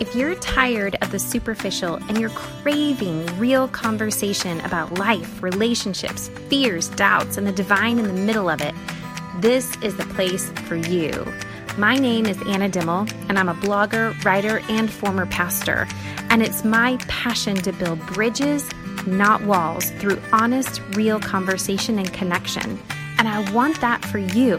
If 0.00 0.14
you're 0.14 0.36
tired 0.36 0.96
of 1.02 1.10
the 1.10 1.18
superficial 1.18 1.96
and 1.96 2.20
you're 2.20 2.30
craving 2.30 3.26
real 3.36 3.66
conversation 3.66 4.60
about 4.60 4.96
life, 4.96 5.42
relationships, 5.42 6.28
fears, 6.48 6.88
doubts, 6.90 7.36
and 7.36 7.44
the 7.44 7.52
divine 7.52 7.98
in 7.98 8.06
the 8.06 8.12
middle 8.12 8.48
of 8.48 8.60
it, 8.60 8.76
this 9.40 9.76
is 9.82 9.96
the 9.96 10.04
place 10.04 10.50
for 10.68 10.76
you. 10.76 11.26
My 11.76 11.96
name 11.96 12.26
is 12.26 12.40
Anna 12.46 12.68
Dimmel, 12.68 13.08
and 13.28 13.40
I'm 13.40 13.48
a 13.48 13.54
blogger, 13.54 14.14
writer, 14.24 14.60
and 14.68 14.88
former 14.88 15.26
pastor. 15.26 15.88
And 16.30 16.42
it's 16.44 16.64
my 16.64 16.96
passion 17.08 17.56
to 17.56 17.72
build 17.72 17.98
bridges, 18.06 18.70
not 19.04 19.42
walls, 19.42 19.90
through 19.98 20.22
honest, 20.32 20.80
real 20.94 21.18
conversation 21.18 21.98
and 21.98 22.12
connection. 22.12 22.78
And 23.18 23.26
I 23.26 23.50
want 23.50 23.80
that 23.80 24.04
for 24.04 24.18
you. 24.18 24.58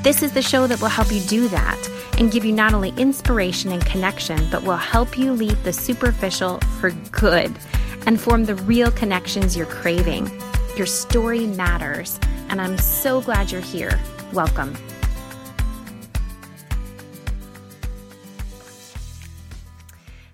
This 0.00 0.22
is 0.22 0.32
the 0.32 0.40
show 0.40 0.66
that 0.66 0.80
will 0.80 0.88
help 0.88 1.12
you 1.12 1.20
do 1.20 1.48
that 1.48 1.91
and 2.22 2.30
give 2.30 2.44
you 2.44 2.52
not 2.52 2.72
only 2.72 2.90
inspiration 2.90 3.72
and 3.72 3.84
connection, 3.84 4.38
but 4.48 4.62
will 4.62 4.76
help 4.76 5.18
you 5.18 5.32
leave 5.32 5.60
the 5.64 5.72
superficial 5.72 6.60
for 6.78 6.92
good 7.10 7.52
and 8.06 8.20
form 8.20 8.44
the 8.44 8.54
real 8.54 8.92
connections 8.92 9.56
you're 9.56 9.66
craving. 9.66 10.30
Your 10.76 10.86
story 10.86 11.48
matters, 11.48 12.20
and 12.48 12.60
I'm 12.60 12.78
so 12.78 13.20
glad 13.20 13.50
you're 13.50 13.60
here. 13.60 13.98
Welcome. 14.32 14.72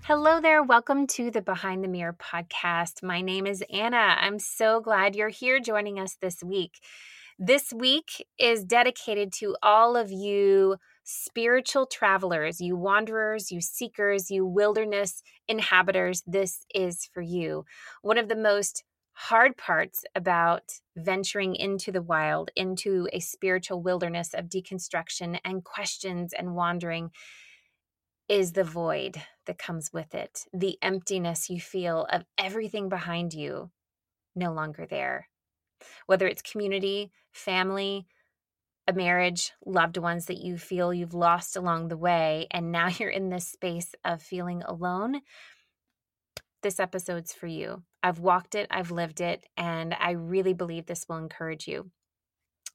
Hello 0.03 0.39
there. 0.39 0.61
Welcome 0.61 1.07
to 1.07 1.31
the 1.31 1.41
Behind 1.41 1.83
the 1.83 1.87
Mirror 1.87 2.17
podcast. 2.19 3.01
My 3.01 3.21
name 3.21 3.47
is 3.47 3.63
Anna. 3.73 4.15
I'm 4.21 4.37
so 4.37 4.79
glad 4.79 5.15
you're 5.15 5.29
here 5.29 5.59
joining 5.59 5.99
us 5.99 6.17
this 6.21 6.43
week. 6.43 6.73
This 7.39 7.73
week 7.73 8.27
is 8.37 8.63
dedicated 8.63 9.31
to 9.39 9.55
all 9.63 9.95
of 9.95 10.11
you 10.11 10.75
spiritual 11.11 11.87
travelers, 11.87 12.61
you 12.61 12.75
wanderers, 12.75 13.51
you 13.51 13.59
seekers, 13.61 14.29
you 14.29 14.45
wilderness 14.45 15.23
inhabitants, 15.47 16.21
this 16.27 16.65
is 16.73 17.09
for 17.11 17.21
you. 17.21 17.65
One 18.03 18.19
of 18.19 18.29
the 18.29 18.35
most 18.35 18.83
hard 19.13 19.57
parts 19.57 20.03
about 20.13 20.61
venturing 20.95 21.55
into 21.55 21.91
the 21.91 22.03
wild, 22.03 22.51
into 22.55 23.09
a 23.11 23.19
spiritual 23.19 23.81
wilderness 23.81 24.35
of 24.35 24.45
deconstruction 24.45 25.39
and 25.43 25.63
questions 25.63 26.31
and 26.31 26.53
wandering 26.53 27.09
is 28.27 28.51
the 28.51 28.63
void 28.63 29.19
that 29.47 29.57
comes 29.57 29.91
with 29.91 30.13
it, 30.13 30.45
the 30.53 30.77
emptiness 30.83 31.49
you 31.49 31.59
feel 31.59 32.05
of 32.11 32.23
everything 32.37 32.87
behind 32.87 33.33
you 33.33 33.71
no 34.35 34.53
longer 34.53 34.85
there. 34.87 35.27
Whether 36.05 36.27
it's 36.27 36.43
community, 36.43 37.11
family, 37.31 38.05
a 38.89 38.93
marriage, 38.93 39.51
loved 39.65 39.97
ones 39.97 40.25
that 40.25 40.39
you 40.39 40.57
feel 40.57 40.93
you've 40.93 41.13
lost 41.13 41.55
along 41.55 41.87
the 41.87 41.97
way, 41.97 42.47
and 42.51 42.71
now 42.71 42.87
you're 42.99 43.09
in 43.09 43.29
this 43.29 43.47
space 43.47 43.93
of 44.03 44.21
feeling 44.21 44.63
alone, 44.63 45.21
this 46.63 46.79
episode's 46.79 47.31
for 47.31 47.47
you. 47.47 47.83
I've 48.01 48.19
walked 48.19 48.55
it, 48.55 48.67
I've 48.71 48.91
lived 48.91 49.21
it, 49.21 49.45
and 49.55 49.93
I 49.93 50.11
really 50.11 50.53
believe 50.53 50.85
this 50.87 51.05
will 51.07 51.17
encourage 51.17 51.67
you. 51.67 51.91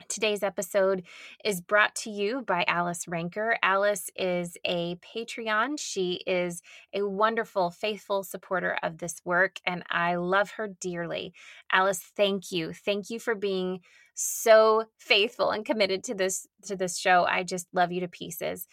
Today's 0.08 0.42
episode 0.42 1.04
is 1.44 1.60
brought 1.60 1.94
to 1.96 2.10
you 2.10 2.42
by 2.42 2.64
Alice 2.66 3.06
Ranker. 3.06 3.56
Alice 3.62 4.10
is 4.16 4.56
a 4.64 4.96
Patreon. 4.96 5.78
She 5.78 6.20
is 6.26 6.62
a 6.92 7.06
wonderful, 7.06 7.70
faithful 7.70 8.22
supporter 8.22 8.76
of 8.82 8.98
this 8.98 9.16
work, 9.24 9.60
and 9.64 9.84
I 9.88 10.16
love 10.16 10.52
her 10.52 10.68
dearly. 10.68 11.32
Alice, 11.72 12.00
thank 12.16 12.50
you. 12.50 12.72
Thank 12.72 13.08
you 13.08 13.18
for 13.18 13.34
being 13.34 13.80
so 14.14 14.84
faithful 14.98 15.50
and 15.50 15.64
committed 15.64 16.04
to 16.04 16.14
this 16.14 16.46
to 16.66 16.76
this 16.76 16.98
show. 16.98 17.24
I 17.24 17.42
just 17.42 17.66
love 17.72 17.92
you 17.92 18.00
to 18.00 18.08
pieces. 18.08 18.66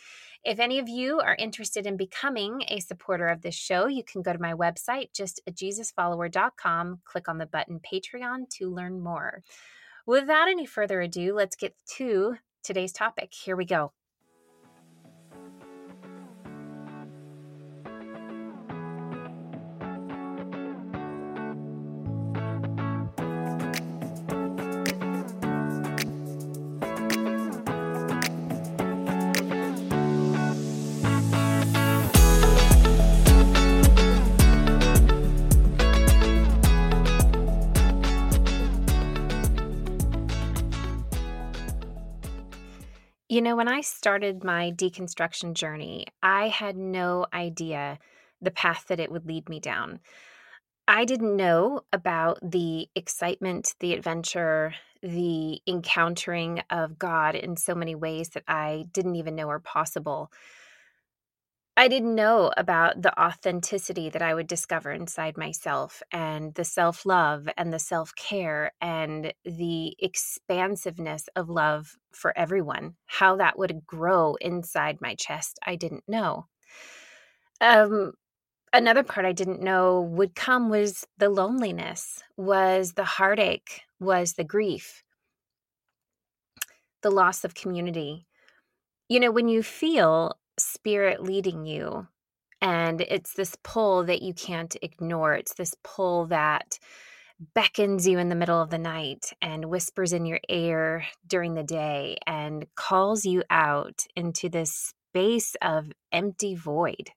If 0.44 0.60
any 0.60 0.80
of 0.80 0.90
you 0.90 1.20
are 1.20 1.36
interested 1.36 1.86
in 1.86 1.98
becoming 1.98 2.64
a 2.68 2.80
supporter 2.80 3.28
of 3.28 3.42
this 3.42 3.56
show, 3.56 3.88
you 3.88 4.04
can 4.04 4.22
go 4.22 4.34
to 4.34 4.40
my 4.40 4.54
website, 4.54 5.14
just 5.14 5.40
a 5.48 5.52
jesusfollower.com, 5.52 7.02
click 7.06 7.30
on 7.30 7.38
the 7.38 7.46
button 7.46 7.80
Patreon 7.80 8.50
to 8.58 8.74
learn 8.74 9.02
more. 9.02 9.44
Without 10.06 10.48
any 10.48 10.66
further 10.66 11.02
ado, 11.02 11.34
let's 11.34 11.56
get 11.56 11.76
to 11.98 12.38
today's 12.64 12.92
topic. 12.92 13.34
Here 13.34 13.56
we 13.56 13.66
go. 13.66 13.94
You 43.32 43.42
know, 43.42 43.56
when 43.56 43.70
I 43.70 43.80
started 43.80 44.44
my 44.44 44.74
deconstruction 44.76 45.54
journey, 45.54 46.06
I 46.22 46.50
had 46.50 46.76
no 46.76 47.28
idea 47.34 47.98
the 48.42 48.52
path 48.52 48.88
that 48.90 49.00
it 49.00 49.10
would 49.10 49.26
lead 49.26 49.48
me 49.48 49.62
down. 49.62 50.02
I 50.86 51.06
didn't 51.06 51.38
know 51.38 51.84
about 51.94 52.40
the 52.44 52.90
excitement, 52.94 53.74
the 53.80 53.94
adventure, 53.94 54.74
the 55.02 55.62
encountering 55.66 56.62
of 56.70 57.00
God 57.00 57.36
in 57.36 57.56
so 57.56 57.74
many 57.74 57.96
ways 57.96 58.32
that 58.32 58.44
I 58.50 58.88
didn't 58.92 59.16
even 59.16 59.36
know 59.36 59.48
were 59.48 59.62
possible. 59.62 60.30
I 61.78 61.88
didn't 61.88 62.16
know 62.16 62.52
about 62.58 63.02
the 63.02 63.18
authenticity 63.20 64.10
that 64.10 64.22
I 64.22 64.34
would 64.34 64.48
discover 64.48 64.92
inside 64.92 65.38
myself 65.38 66.02
and 66.12 66.54
the 66.54 66.64
self 66.66 67.06
love 67.06 67.48
and 67.58 67.74
the 67.74 67.80
self 67.80 68.14
care 68.16 68.72
and 68.82 69.34
the 69.46 69.96
expansiveness 70.00 71.28
of 71.36 71.50
love 71.50 71.98
for 72.12 72.38
everyone, 72.38 72.96
how 73.06 73.36
that 73.38 73.58
would 73.58 73.86
grow 73.86 74.36
inside 74.36 75.00
my 75.02 75.16
chest. 75.16 75.60
I 75.66 75.76
didn't 75.76 76.08
know. 76.08 76.48
Um, 77.60 78.14
another 78.74 79.04
part 79.04 79.26
I 79.26 79.34
didn't 79.34 79.62
know 79.62 80.02
would 80.02 80.36
come 80.36 80.70
was 80.70 81.06
the 81.18 81.30
loneliness, 81.30 82.24
was 82.38 82.94
the 82.94 83.06
heartache, 83.06 83.82
was 84.00 84.34
the 84.34 84.46
grief, 84.46 85.04
the 87.02 87.12
loss 87.12 87.44
of 87.44 87.54
community. 87.56 88.26
You 89.10 89.22
know, 89.22 89.32
when 89.32 89.50
you 89.50 89.64
feel 89.64 90.40
spirit 90.82 91.22
leading 91.22 91.66
you. 91.66 92.08
And 92.60 93.02
it's 93.02 93.34
this 93.34 93.56
pull 93.64 94.04
that 94.06 94.22
you 94.22 94.34
can't 94.34 94.76
ignore. 94.82 95.36
It's 95.36 95.54
this 95.54 95.76
pull 95.84 96.26
that 96.28 96.80
beckons 97.56 98.08
you 98.08 98.20
in 98.20 98.30
the 98.30 98.36
middle 98.36 98.62
of 98.62 98.70
the 98.70 98.78
night 98.78 99.34
and 99.42 99.66
whispers 99.66 100.14
in 100.14 100.26
your 100.26 100.40
ear 100.50 101.06
during 101.26 101.54
the 101.54 101.64
day 101.64 102.18
and 102.28 102.66
calls 102.76 103.26
you 103.26 103.44
out 103.50 104.06
into 104.16 104.50
this 104.50 104.94
space 105.10 105.56
of 105.62 105.92
empty 106.12 106.56
void. 106.56 107.12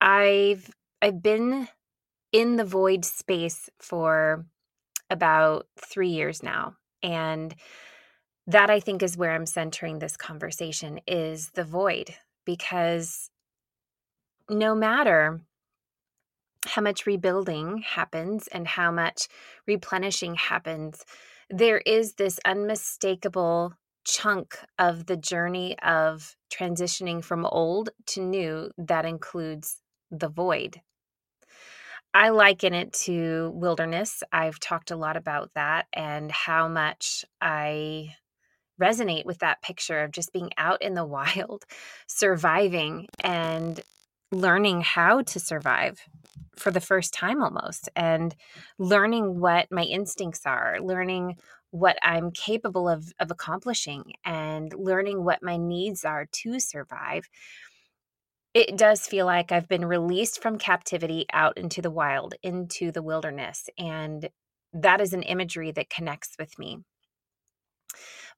I've 0.00 0.70
I've 1.02 1.22
been 1.22 1.68
in 2.32 2.56
the 2.56 2.64
void 2.64 3.04
space 3.04 3.68
for 3.78 4.44
about 5.08 5.66
3 5.78 6.08
years 6.08 6.42
now 6.42 6.76
and 7.02 7.54
that 8.46 8.70
I 8.70 8.80
think 8.80 9.02
is 9.02 9.16
where 9.16 9.32
I'm 9.32 9.46
centering 9.46 9.98
this 9.98 10.16
conversation 10.16 11.00
is 11.06 11.50
the 11.54 11.64
void 11.64 12.14
because 12.50 13.30
no 14.48 14.74
matter 14.74 15.40
how 16.66 16.82
much 16.82 17.06
rebuilding 17.06 17.78
happens 17.78 18.48
and 18.48 18.66
how 18.66 18.90
much 18.90 19.28
replenishing 19.68 20.34
happens, 20.34 21.04
there 21.48 21.78
is 21.86 22.14
this 22.14 22.40
unmistakable 22.44 23.72
chunk 24.04 24.58
of 24.80 25.06
the 25.06 25.16
journey 25.16 25.78
of 25.78 26.34
transitioning 26.52 27.22
from 27.22 27.46
old 27.46 27.90
to 28.06 28.20
new 28.20 28.68
that 28.76 29.04
includes 29.04 29.76
the 30.10 30.28
void. 30.28 30.80
I 32.12 32.30
liken 32.30 32.74
it 32.74 32.92
to 33.04 33.52
wilderness. 33.54 34.24
I've 34.32 34.58
talked 34.58 34.90
a 34.90 34.96
lot 34.96 35.16
about 35.16 35.52
that 35.54 35.86
and 35.92 36.32
how 36.32 36.66
much 36.66 37.24
I 37.40 38.16
resonate 38.80 39.24
with 39.24 39.38
that 39.38 39.62
picture 39.62 40.02
of 40.02 40.12
just 40.12 40.32
being 40.32 40.50
out 40.56 40.82
in 40.82 40.94
the 40.94 41.04
wild, 41.06 41.64
surviving 42.06 43.08
and 43.22 43.80
learning 44.32 44.80
how 44.80 45.22
to 45.22 45.40
survive 45.40 46.00
for 46.56 46.70
the 46.70 46.80
first 46.80 47.12
time 47.12 47.42
almost 47.42 47.88
and 47.96 48.34
learning 48.78 49.40
what 49.40 49.66
my 49.70 49.82
instincts 49.82 50.42
are, 50.46 50.78
learning 50.80 51.36
what 51.72 51.96
I'm 52.02 52.30
capable 52.32 52.88
of 52.88 53.12
of 53.20 53.30
accomplishing 53.30 54.12
and 54.24 54.72
learning 54.74 55.24
what 55.24 55.42
my 55.42 55.56
needs 55.56 56.04
are 56.04 56.26
to 56.26 56.58
survive. 56.60 57.28
It 58.52 58.76
does 58.76 59.06
feel 59.06 59.26
like 59.26 59.52
I've 59.52 59.68
been 59.68 59.84
released 59.84 60.42
from 60.42 60.58
captivity 60.58 61.26
out 61.32 61.56
into 61.56 61.80
the 61.80 61.90
wild, 61.90 62.34
into 62.42 62.90
the 62.90 63.02
wilderness 63.02 63.68
and 63.78 64.28
that 64.72 65.00
is 65.00 65.12
an 65.12 65.22
imagery 65.22 65.72
that 65.72 65.90
connects 65.90 66.36
with 66.38 66.58
me. 66.58 66.78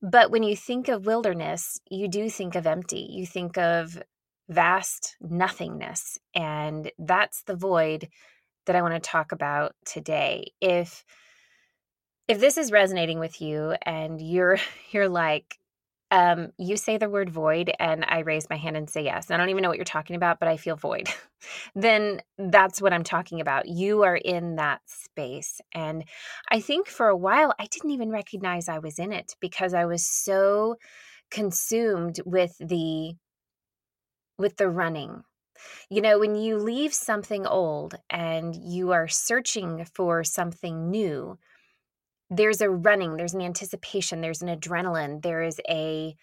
But 0.03 0.33
when 0.33 0.43
you 0.43 0.57
think 0.57 0.89
of 0.89 1.07
wilderness, 1.07 1.79
you 1.89 2.09
do 2.09 2.29
think 2.29 2.57
of 2.57 2.67
empty. 2.67 3.07
You 3.11 3.25
think 3.25 3.57
of 3.57 4.03
vast 4.49 5.17
nothingness. 5.21 6.19
And 6.35 6.91
that's 6.99 7.45
the 7.45 7.55
void 7.55 8.09
that 8.67 8.77
I 8.77 8.83
want 8.83 8.95
to 8.95 9.01
talk 9.01 9.33
about 9.33 9.75
today. 9.85 10.53
If 10.61 11.05
if 12.29 12.41
this 12.41 12.57
is 12.57 12.73
resonating 12.73 13.19
with 13.19 13.41
you 13.41 13.75
and 13.85 14.21
you're 14.21 14.59
you're 14.91 15.09
like 15.09 15.59
um, 16.13 16.53
you 16.59 16.77
say 16.77 16.99
the 16.99 17.09
word 17.09 17.31
void 17.31 17.73
and 17.81 18.05
I 18.07 18.19
raise 18.21 18.49
my 18.51 18.57
hand 18.57 18.77
and 18.77 18.89
say 18.89 19.03
yes. 19.03 19.31
I 19.31 19.39
don't 19.39 19.49
even 19.49 19.63
know 19.63 19.71
what 19.71 19.79
you're 19.79 19.85
talking 19.87 20.15
about, 20.15 20.39
but 20.39 20.49
I 20.49 20.59
feel 20.59 20.77
void. 20.77 21.09
then 21.75 22.21
that's 22.37 22.83
what 22.83 22.93
I'm 22.93 23.03
talking 23.03 23.41
about. 23.41 23.67
You 23.67 24.03
are 24.03 24.17
in 24.17 24.57
that 24.57 24.83
space. 24.87 25.59
And 25.75 26.05
I 26.51 26.61
think 26.61 26.87
for 26.89 27.09
a 27.09 27.17
while, 27.17 27.55
I 27.59 27.65
didn't 27.65 27.93
even 27.93 28.11
recognize 28.11 28.69
I 28.69 28.79
was 28.79 28.99
in 28.99 29.11
it 29.11 29.35
because 29.41 29.73
I 29.73 29.87
was 29.87 30.07
so 30.07 30.77
consumed 31.31 32.21
with 32.27 32.55
the 32.59 33.15
with 34.39 34.57
the 34.57 34.69
running 34.69 35.23
you 35.91 36.01
know 36.01 36.19
when 36.19 36.35
you 36.35 36.59
leave 36.59 36.93
something 36.93 37.47
old 37.47 37.95
and 38.11 38.57
you 38.57 38.93
are 38.93 39.09
searching 39.09 39.87
for 39.95 40.25
something 40.25 40.91
new 40.91 41.39
there's 42.35 42.61
a 42.61 42.71
running, 42.71 43.17
there's 43.17 43.35
an 43.35 43.43
anticipation, 43.43 44.21
there's 44.21 44.43
an 44.43 44.49
adrenaline, 44.49 45.23
there 45.23 45.43
is 45.43 45.61
a 45.69 46.17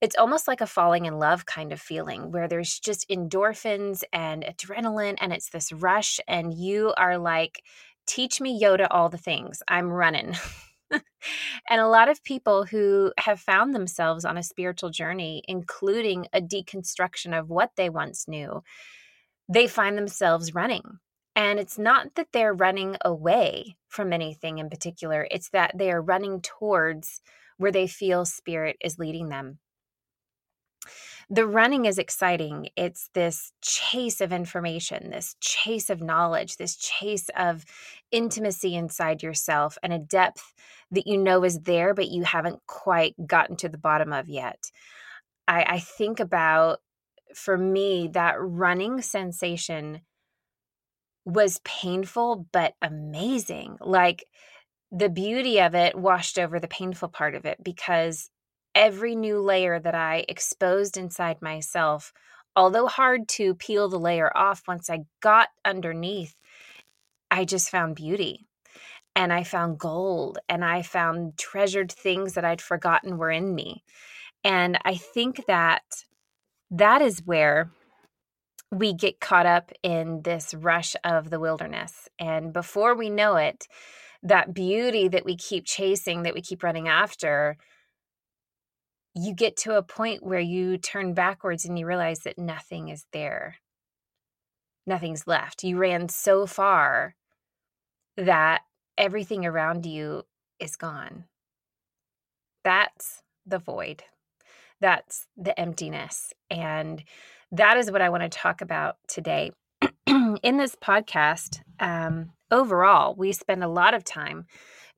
it's 0.00 0.16
almost 0.16 0.48
like 0.48 0.62
a 0.62 0.66
falling 0.66 1.04
in 1.04 1.18
love 1.18 1.44
kind 1.44 1.72
of 1.72 1.80
feeling 1.80 2.32
where 2.32 2.48
there's 2.48 2.78
just 2.78 3.06
endorphins 3.10 4.02
and 4.14 4.44
adrenaline 4.44 5.16
and 5.20 5.30
it's 5.30 5.50
this 5.50 5.72
rush 5.72 6.18
and 6.26 6.54
you 6.54 6.94
are 6.96 7.18
like 7.18 7.62
teach 8.06 8.40
me 8.40 8.60
Yoda 8.60 8.86
all 8.90 9.08
the 9.08 9.18
things. 9.18 9.62
I'm 9.68 9.88
running. 9.90 10.34
and 10.90 11.80
a 11.80 11.86
lot 11.86 12.08
of 12.08 12.24
people 12.24 12.64
who 12.64 13.12
have 13.18 13.38
found 13.38 13.74
themselves 13.74 14.24
on 14.24 14.38
a 14.38 14.42
spiritual 14.42 14.90
journey, 14.90 15.42
including 15.46 16.26
a 16.32 16.40
deconstruction 16.40 17.38
of 17.38 17.50
what 17.50 17.70
they 17.76 17.90
once 17.90 18.26
knew, 18.26 18.62
they 19.52 19.66
find 19.66 19.98
themselves 19.98 20.54
running. 20.54 20.98
And 21.40 21.58
it's 21.58 21.78
not 21.78 22.16
that 22.16 22.28
they're 22.34 22.52
running 22.52 22.98
away 23.02 23.76
from 23.88 24.12
anything 24.12 24.58
in 24.58 24.68
particular, 24.68 25.26
it's 25.30 25.48
that 25.48 25.72
they 25.74 25.90
are 25.90 26.02
running 26.02 26.42
towards 26.42 27.22
where 27.56 27.72
they 27.72 27.86
feel 27.86 28.26
spirit 28.26 28.76
is 28.82 28.98
leading 28.98 29.30
them. 29.30 29.58
The 31.30 31.46
running 31.46 31.86
is 31.86 31.96
exciting. 31.96 32.68
It's 32.76 33.08
this 33.14 33.52
chase 33.62 34.20
of 34.20 34.32
information, 34.32 35.08
this 35.08 35.34
chase 35.40 35.88
of 35.88 36.02
knowledge, 36.02 36.58
this 36.58 36.76
chase 36.76 37.30
of 37.34 37.64
intimacy 38.10 38.74
inside 38.74 39.22
yourself 39.22 39.78
and 39.82 39.94
a 39.94 39.98
depth 39.98 40.52
that 40.90 41.06
you 41.06 41.16
know 41.16 41.42
is 41.42 41.60
there, 41.60 41.94
but 41.94 42.08
you 42.08 42.22
haven't 42.22 42.60
quite 42.66 43.14
gotten 43.26 43.56
to 43.56 43.68
the 43.70 43.78
bottom 43.78 44.12
of 44.12 44.28
yet. 44.28 44.70
I, 45.48 45.64
I 45.66 45.78
think 45.78 46.20
about, 46.20 46.80
for 47.34 47.56
me, 47.56 48.10
that 48.12 48.34
running 48.38 49.00
sensation 49.00 50.02
was 51.24 51.60
painful 51.64 52.46
but 52.52 52.74
amazing. 52.82 53.76
Like 53.80 54.24
the 54.92 55.08
beauty 55.08 55.60
of 55.60 55.74
it 55.74 55.96
washed 55.96 56.38
over 56.38 56.58
the 56.58 56.68
painful 56.68 57.08
part 57.08 57.34
of 57.34 57.44
it 57.44 57.62
because 57.62 58.30
every 58.74 59.14
new 59.14 59.40
layer 59.40 59.78
that 59.78 59.94
I 59.94 60.24
exposed 60.28 60.96
inside 60.96 61.42
myself, 61.42 62.12
although 62.56 62.86
hard 62.86 63.28
to 63.28 63.54
peel 63.54 63.88
the 63.88 63.98
layer 63.98 64.36
off 64.36 64.62
once 64.66 64.90
I 64.90 65.00
got 65.20 65.48
underneath, 65.64 66.34
I 67.30 67.44
just 67.44 67.70
found 67.70 67.96
beauty. 67.96 68.46
And 69.16 69.32
I 69.32 69.42
found 69.42 69.78
gold 69.78 70.38
and 70.48 70.64
I 70.64 70.82
found 70.82 71.36
treasured 71.36 71.90
things 71.92 72.34
that 72.34 72.44
I'd 72.44 72.62
forgotten 72.62 73.18
were 73.18 73.30
in 73.30 73.54
me. 73.54 73.82
And 74.44 74.78
I 74.84 74.94
think 74.94 75.46
that 75.46 75.82
that 76.70 77.02
is 77.02 77.22
where 77.24 77.70
we 78.70 78.92
get 78.92 79.20
caught 79.20 79.46
up 79.46 79.72
in 79.82 80.22
this 80.22 80.54
rush 80.54 80.94
of 81.04 81.30
the 81.30 81.40
wilderness. 81.40 82.08
And 82.18 82.52
before 82.52 82.94
we 82.94 83.10
know 83.10 83.36
it, 83.36 83.66
that 84.22 84.54
beauty 84.54 85.08
that 85.08 85.24
we 85.24 85.36
keep 85.36 85.64
chasing, 85.64 86.22
that 86.22 86.34
we 86.34 86.40
keep 86.40 86.62
running 86.62 86.88
after, 86.88 87.56
you 89.14 89.34
get 89.34 89.56
to 89.56 89.76
a 89.76 89.82
point 89.82 90.22
where 90.22 90.40
you 90.40 90.78
turn 90.78 91.14
backwards 91.14 91.64
and 91.64 91.78
you 91.78 91.86
realize 91.86 92.20
that 92.20 92.38
nothing 92.38 92.88
is 92.88 93.06
there. 93.12 93.56
Nothing's 94.86 95.26
left. 95.26 95.64
You 95.64 95.76
ran 95.78 96.08
so 96.08 96.46
far 96.46 97.16
that 98.16 98.62
everything 98.96 99.44
around 99.44 99.84
you 99.86 100.22
is 100.60 100.76
gone. 100.76 101.24
That's 102.62 103.22
the 103.46 103.58
void. 103.58 104.04
That's 104.80 105.26
the 105.36 105.58
emptiness. 105.58 106.32
And 106.50 107.02
that 107.52 107.76
is 107.76 107.90
what 107.90 108.02
I 108.02 108.10
want 108.10 108.22
to 108.22 108.28
talk 108.28 108.60
about 108.60 108.96
today. 109.08 109.52
In 110.06 110.56
this 110.56 110.76
podcast, 110.76 111.60
um, 111.78 112.32
overall, 112.50 113.14
we 113.16 113.32
spend 113.32 113.64
a 113.64 113.68
lot 113.68 113.94
of 113.94 114.04
time 114.04 114.46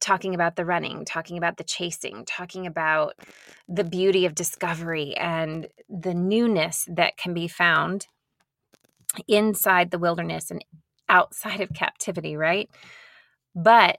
talking 0.00 0.34
about 0.34 0.56
the 0.56 0.64
running, 0.64 1.04
talking 1.04 1.38
about 1.38 1.56
the 1.56 1.64
chasing, 1.64 2.25
talking 2.26 2.66
about 2.66 3.14
the 3.69 3.84
beauty 3.84 4.26
of 4.26 4.34
discovery 4.34 5.16
and 5.16 5.69
the 5.88 6.12
newness 6.12 6.87
that 6.90 7.16
can 7.16 7.32
be 7.32 7.49
found 7.49 8.06
inside 9.28 9.90
the 9.90 9.98
wilderness 9.98 10.50
and 10.50 10.64
outside 11.08 11.60
of 11.60 11.72
captivity, 11.72 12.37
right? 12.37 12.69
But 13.55 13.98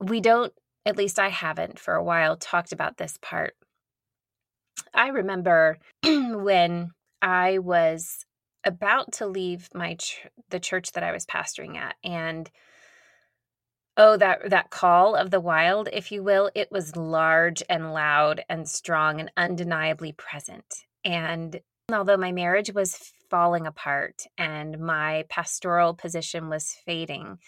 we 0.00 0.20
don't, 0.20 0.52
at 0.84 0.96
least 0.96 1.18
I 1.18 1.28
haven't 1.28 1.78
for 1.78 1.94
a 1.94 2.04
while, 2.04 2.36
talked 2.36 2.72
about 2.72 2.96
this 2.96 3.18
part. 3.22 3.54
I 4.92 5.08
remember 5.08 5.78
when 6.04 6.90
I 7.22 7.58
was 7.58 8.24
about 8.64 9.12
to 9.14 9.26
leave 9.26 9.68
my 9.74 9.94
ch- 9.94 10.26
the 10.50 10.60
church 10.60 10.92
that 10.92 11.02
I 11.02 11.12
was 11.12 11.24
pastoring 11.26 11.76
at 11.76 11.94
and 12.02 12.50
oh 13.96 14.16
that 14.16 14.50
that 14.50 14.70
call 14.70 15.14
of 15.14 15.30
the 15.30 15.40
wild 15.40 15.88
if 15.92 16.10
you 16.10 16.22
will 16.22 16.50
it 16.54 16.70
was 16.72 16.96
large 16.96 17.62
and 17.68 17.94
loud 17.94 18.44
and 18.48 18.68
strong 18.68 19.20
and 19.20 19.30
undeniably 19.36 20.12
present. 20.12 20.84
And 21.04 21.60
although 21.92 22.16
my 22.16 22.32
marriage 22.32 22.72
was 22.74 23.12
falling 23.30 23.66
apart 23.66 24.22
and 24.36 24.78
my 24.78 25.24
pastoral 25.28 25.94
position 25.94 26.48
was 26.48 26.76
fading 26.84 27.38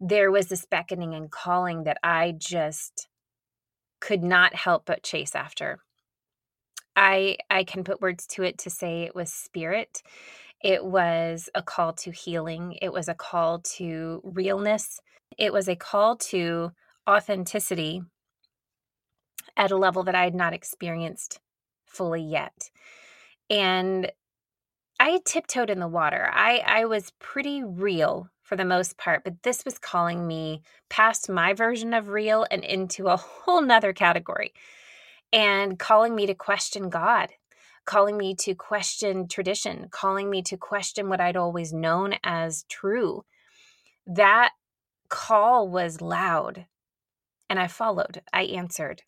there 0.00 0.30
was 0.30 0.48
this 0.48 0.66
beckoning 0.66 1.14
and 1.14 1.30
calling 1.30 1.84
that 1.84 1.98
I 2.02 2.34
just 2.36 3.08
could 4.00 4.22
not 4.22 4.54
help 4.54 4.84
but 4.84 5.02
chase 5.02 5.34
after 5.34 5.78
I 6.96 7.38
I 7.50 7.64
can 7.64 7.84
put 7.84 8.00
words 8.00 8.26
to 8.28 8.42
it 8.42 8.58
to 8.58 8.70
say 8.70 9.02
it 9.02 9.14
was 9.14 9.32
spirit. 9.32 10.02
It 10.62 10.84
was 10.84 11.48
a 11.54 11.62
call 11.62 11.92
to 11.94 12.10
healing. 12.10 12.78
It 12.82 12.92
was 12.92 13.08
a 13.08 13.14
call 13.14 13.60
to 13.76 14.20
realness. 14.24 15.00
It 15.38 15.52
was 15.52 15.68
a 15.68 15.76
call 15.76 16.16
to 16.16 16.72
authenticity 17.08 18.02
at 19.56 19.70
a 19.70 19.76
level 19.76 20.04
that 20.04 20.14
I 20.14 20.24
had 20.24 20.34
not 20.34 20.54
experienced 20.54 21.40
fully 21.86 22.22
yet. 22.22 22.70
And 23.50 24.10
I 25.00 25.20
tiptoed 25.24 25.70
in 25.70 25.80
the 25.80 25.88
water. 25.88 26.30
I, 26.32 26.62
I 26.66 26.84
was 26.86 27.12
pretty 27.18 27.62
real 27.62 28.28
for 28.42 28.56
the 28.56 28.64
most 28.64 28.96
part, 28.96 29.24
but 29.24 29.42
this 29.42 29.64
was 29.64 29.78
calling 29.78 30.26
me 30.26 30.62
past 30.88 31.28
my 31.28 31.52
version 31.52 31.92
of 31.94 32.08
real 32.08 32.46
and 32.50 32.64
into 32.64 33.08
a 33.08 33.16
whole 33.18 33.62
nother 33.62 33.92
category 33.92 34.52
and 35.34 35.80
calling 35.80 36.14
me 36.14 36.26
to 36.26 36.34
question 36.34 36.88
God, 36.88 37.30
calling 37.84 38.16
me 38.16 38.36
to 38.36 38.54
question 38.54 39.26
tradition, 39.26 39.88
calling 39.90 40.30
me 40.30 40.42
to 40.42 40.56
question 40.56 41.08
what 41.08 41.20
I'd 41.20 41.36
always 41.36 41.72
known 41.72 42.14
as 42.22 42.64
true. 42.70 43.24
That 44.06 44.52
call 45.08 45.68
was 45.68 46.00
loud, 46.00 46.66
and 47.50 47.58
I 47.58 47.66
followed, 47.66 48.22
I 48.32 48.42
answered. 48.44 49.02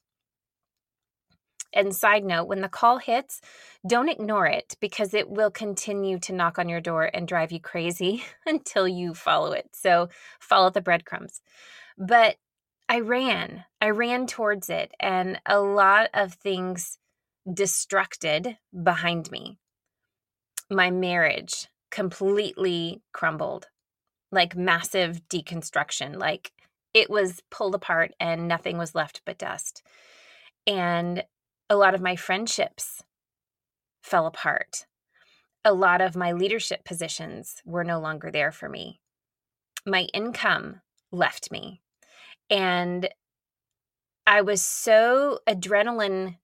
And 1.72 1.94
side 1.94 2.24
note, 2.24 2.48
when 2.48 2.60
the 2.60 2.68
call 2.68 2.98
hits, 2.98 3.40
don't 3.86 4.08
ignore 4.08 4.46
it 4.46 4.76
because 4.80 5.14
it 5.14 5.28
will 5.30 5.50
continue 5.50 6.18
to 6.20 6.32
knock 6.32 6.58
on 6.58 6.68
your 6.68 6.80
door 6.80 7.08
and 7.12 7.28
drive 7.28 7.52
you 7.52 7.60
crazy 7.60 8.24
until 8.46 8.88
you 8.88 9.14
follow 9.14 9.52
it. 9.52 9.68
So 9.74 10.08
follow 10.40 10.70
the 10.70 10.80
breadcrumbs. 10.80 11.40
But 11.96 12.36
I 12.88 13.00
ran. 13.00 13.64
I 13.80 13.90
ran 13.90 14.26
towards 14.26 14.70
it, 14.70 14.92
and 15.00 15.40
a 15.44 15.60
lot 15.60 16.08
of 16.14 16.34
things 16.34 16.98
destructed 17.48 18.56
behind 18.82 19.30
me. 19.30 19.58
My 20.70 20.90
marriage 20.90 21.68
completely 21.90 23.02
crumbled, 23.12 23.68
like 24.30 24.56
massive 24.56 25.28
deconstruction. 25.28 26.16
Like 26.16 26.52
it 26.94 27.10
was 27.10 27.42
pulled 27.50 27.74
apart, 27.74 28.12
and 28.20 28.46
nothing 28.46 28.78
was 28.78 28.94
left 28.94 29.22
but 29.24 29.38
dust. 29.38 29.82
And 30.66 31.24
a 31.68 31.76
lot 31.76 31.94
of 31.94 32.00
my 32.00 32.14
friendships 32.14 33.02
fell 34.02 34.26
apart. 34.26 34.86
A 35.64 35.74
lot 35.74 36.00
of 36.00 36.14
my 36.14 36.30
leadership 36.30 36.84
positions 36.84 37.56
were 37.64 37.82
no 37.82 37.98
longer 37.98 38.30
there 38.30 38.52
for 38.52 38.68
me. 38.68 39.00
My 39.84 40.02
income 40.14 40.82
left 41.10 41.50
me 41.50 41.82
and 42.50 43.08
I 44.26 44.42
was 44.42 44.62
so 44.62 45.40
adrenaline 45.46 46.38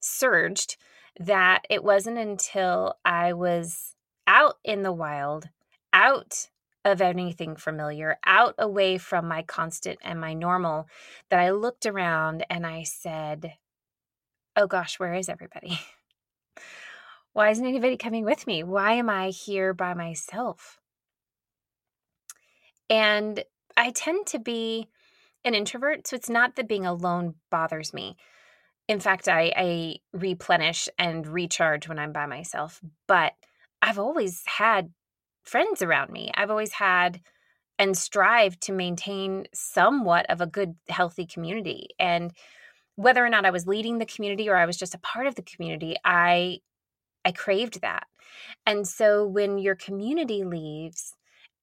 surged 0.00 0.76
that 1.18 1.64
it 1.68 1.82
wasn't 1.82 2.18
until 2.18 2.94
I 3.04 3.32
was 3.32 3.94
out 4.26 4.58
in 4.64 4.82
the 4.82 4.92
wild, 4.92 5.48
out 5.92 6.48
of 6.84 7.00
anything 7.00 7.56
familiar, 7.56 8.18
out 8.24 8.54
away 8.58 8.98
from 8.98 9.26
my 9.26 9.42
constant 9.42 9.98
and 10.02 10.20
my 10.20 10.34
normal, 10.34 10.86
that 11.30 11.40
I 11.40 11.50
looked 11.50 11.86
around 11.86 12.44
and 12.48 12.66
I 12.66 12.84
said, 12.84 13.54
Oh 14.54 14.66
gosh, 14.66 14.98
where 14.98 15.14
is 15.14 15.28
everybody? 15.28 15.80
Why 17.32 17.50
isn't 17.50 17.66
anybody 17.66 17.96
coming 17.96 18.24
with 18.24 18.46
me? 18.46 18.62
Why 18.62 18.92
am 18.92 19.10
I 19.10 19.28
here 19.28 19.74
by 19.74 19.94
myself? 19.94 20.78
And 22.88 23.44
I 23.76 23.90
tend 23.90 24.26
to 24.28 24.38
be 24.38 24.88
an 25.46 25.54
introvert, 25.54 26.06
so 26.06 26.16
it's 26.16 26.28
not 26.28 26.56
that 26.56 26.68
being 26.68 26.84
alone 26.84 27.34
bothers 27.50 27.94
me. 27.94 28.16
In 28.88 29.00
fact, 29.00 29.28
I, 29.28 29.52
I 29.56 29.96
replenish 30.12 30.88
and 30.98 31.26
recharge 31.26 31.88
when 31.88 31.98
I'm 31.98 32.12
by 32.12 32.26
myself, 32.26 32.80
but 33.06 33.32
I've 33.80 33.98
always 33.98 34.42
had 34.46 34.92
friends 35.44 35.82
around 35.82 36.10
me. 36.10 36.30
I've 36.34 36.50
always 36.50 36.72
had 36.72 37.20
and 37.78 37.96
strive 37.96 38.58
to 38.60 38.72
maintain 38.72 39.46
somewhat 39.54 40.26
of 40.30 40.40
a 40.40 40.46
good, 40.46 40.76
healthy 40.88 41.26
community. 41.26 41.88
And 41.98 42.32
whether 42.96 43.24
or 43.24 43.28
not 43.28 43.44
I 43.44 43.50
was 43.50 43.66
leading 43.66 43.98
the 43.98 44.06
community 44.06 44.48
or 44.48 44.56
I 44.56 44.66
was 44.66 44.76
just 44.76 44.94
a 44.94 44.98
part 44.98 45.26
of 45.26 45.34
the 45.34 45.42
community, 45.42 45.96
I 46.04 46.58
I 47.24 47.32
craved 47.32 47.80
that. 47.82 48.06
And 48.64 48.86
so 48.86 49.26
when 49.26 49.58
your 49.58 49.74
community 49.74 50.44
leaves, 50.44 51.12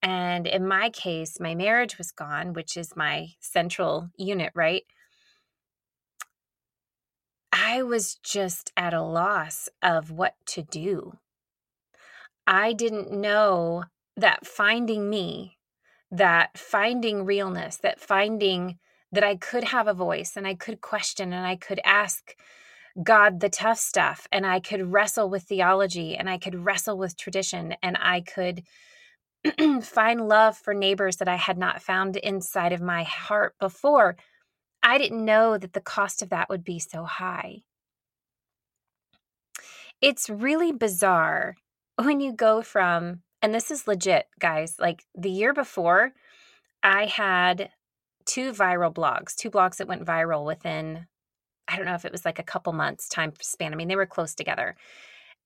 and 0.04 0.46
in 0.46 0.68
my 0.68 0.90
case, 0.90 1.40
my 1.40 1.56
marriage 1.56 1.98
was 1.98 2.12
gone, 2.12 2.52
which 2.52 2.76
is 2.76 2.96
my 2.96 3.30
central 3.40 4.10
unit, 4.18 4.52
right? 4.54 4.84
I 7.54 7.84
was 7.84 8.16
just 8.16 8.74
at 8.76 8.94
a 8.94 9.02
loss 9.02 9.70
of 9.82 10.12
what 10.12 10.36
to 10.48 10.62
do. 10.62 11.14
I 12.46 12.74
didn't 12.74 13.14
know 13.14 13.86
that 14.18 14.46
finding 14.46 15.10
me, 15.10 15.58
that 16.12 16.58
finding 16.58 17.24
realness, 17.24 17.78
that 17.78 18.02
finding 18.02 18.80
that 19.14 19.24
I 19.24 19.38
could 19.38 19.64
have 19.66 19.88
a 19.88 19.94
voice 19.94 20.36
and 20.36 20.46
I 20.46 20.56
could 20.56 20.82
question 20.82 21.32
and 21.32 21.48
I 21.48 21.56
could 21.56 21.80
ask 21.86 22.36
God 23.02 23.40
the 23.40 23.50
tough 23.50 23.80
stuff 23.80 24.28
and 24.32 24.46
I 24.46 24.60
could 24.60 24.92
wrestle 24.92 25.30
with 25.30 25.44
theology 25.44 26.18
and 26.18 26.30
I 26.30 26.38
could 26.38 26.66
wrestle 26.66 26.98
with 26.98 27.16
tradition 27.16 27.76
and 27.82 27.98
I 28.00 28.22
could 28.22 28.64
find 29.82 30.28
love 30.28 30.58
for 30.58 30.74
neighbors 30.74 31.18
that 31.18 31.28
I 31.28 31.36
had 31.36 31.58
not 31.58 31.82
found 31.82 32.16
inside 32.18 32.74
of 32.74 32.82
my 32.82 33.04
heart 33.04 33.56
before. 33.60 34.16
I 34.82 34.98
didn't 34.98 35.24
know 35.24 35.58
that 35.58 35.74
the 35.74 35.82
cost 35.82 36.22
of 36.22 36.30
that 36.30 36.50
would 36.50 36.64
be 36.64 36.80
so 36.80 37.04
high. 37.04 37.64
It's 40.02 40.30
really 40.30 40.72
bizarre 40.72 41.56
when 41.96 42.20
you 42.20 42.34
go 42.34 42.62
from, 42.62 43.22
and 43.42 43.54
this 43.54 43.72
is 43.72 43.88
legit, 43.88 44.28
guys, 44.40 44.76
like 44.80 45.04
the 45.16 45.30
year 45.30 45.54
before, 45.54 46.14
I 46.82 47.06
had 47.06 47.70
two 48.26 48.52
viral 48.52 48.94
blogs, 48.94 49.36
two 49.36 49.52
blogs 49.52 49.78
that 49.78 49.88
went 49.88 50.06
viral 50.06 50.46
within, 50.46 51.08
I 51.68 51.76
don't 51.78 51.86
know 51.86 51.96
if 51.96 52.06
it 52.06 52.12
was 52.12 52.26
like 52.26 52.40
a 52.40 52.44
couple 52.44 52.74
months 52.74 53.08
time 53.08 53.34
span. 53.42 53.74
I 53.74 53.76
mean, 53.76 53.88
they 53.88 53.96
were 53.96 54.06
close 54.06 54.36
together. 54.36 54.76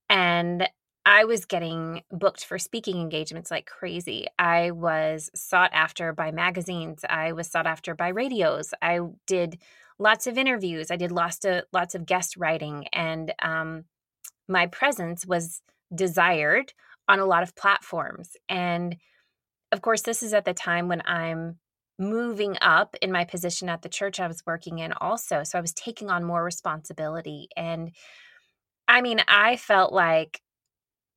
And 0.09 0.67
I 1.07 1.23
was 1.23 1.45
getting 1.45 2.03
booked 2.11 2.43
for 2.43 2.59
speaking 2.59 2.99
engagements 2.99 3.49
like 3.49 3.65
crazy. 3.65 4.27
I 4.37 4.71
was 4.71 5.31
sought 5.33 5.69
after 5.71 6.11
by 6.11 6.31
magazines. 6.31 7.05
I 7.09 7.31
was 7.31 7.49
sought 7.49 7.65
after 7.65 7.95
by 7.95 8.09
radios. 8.09 8.73
I 8.81 8.99
did 9.25 9.57
lots 9.99 10.27
of 10.27 10.37
interviews. 10.37 10.91
I 10.91 10.97
did 10.97 11.13
lots 11.13 11.45
of 11.45 11.63
lots 11.71 11.95
of 11.95 12.05
guest 12.05 12.35
writing, 12.35 12.87
and 12.91 13.33
um, 13.41 13.85
my 14.49 14.67
presence 14.67 15.25
was 15.25 15.61
desired 15.95 16.73
on 17.07 17.19
a 17.19 17.25
lot 17.25 17.41
of 17.41 17.55
platforms. 17.55 18.35
And 18.49 18.97
of 19.71 19.81
course, 19.81 20.01
this 20.01 20.21
is 20.21 20.33
at 20.33 20.43
the 20.43 20.53
time 20.53 20.89
when 20.89 21.01
I'm 21.05 21.57
moving 21.97 22.57
up 22.59 22.97
in 23.01 23.13
my 23.13 23.23
position 23.23 23.69
at 23.69 23.81
the 23.81 23.87
church 23.87 24.19
I 24.19 24.27
was 24.27 24.43
working 24.45 24.79
in, 24.79 24.91
also. 24.91 25.43
So 25.45 25.57
I 25.57 25.61
was 25.61 25.73
taking 25.73 26.09
on 26.09 26.25
more 26.25 26.43
responsibility, 26.43 27.47
and 27.55 27.91
I 28.89 28.99
mean, 28.99 29.21
I 29.29 29.55
felt 29.55 29.93
like 29.93 30.41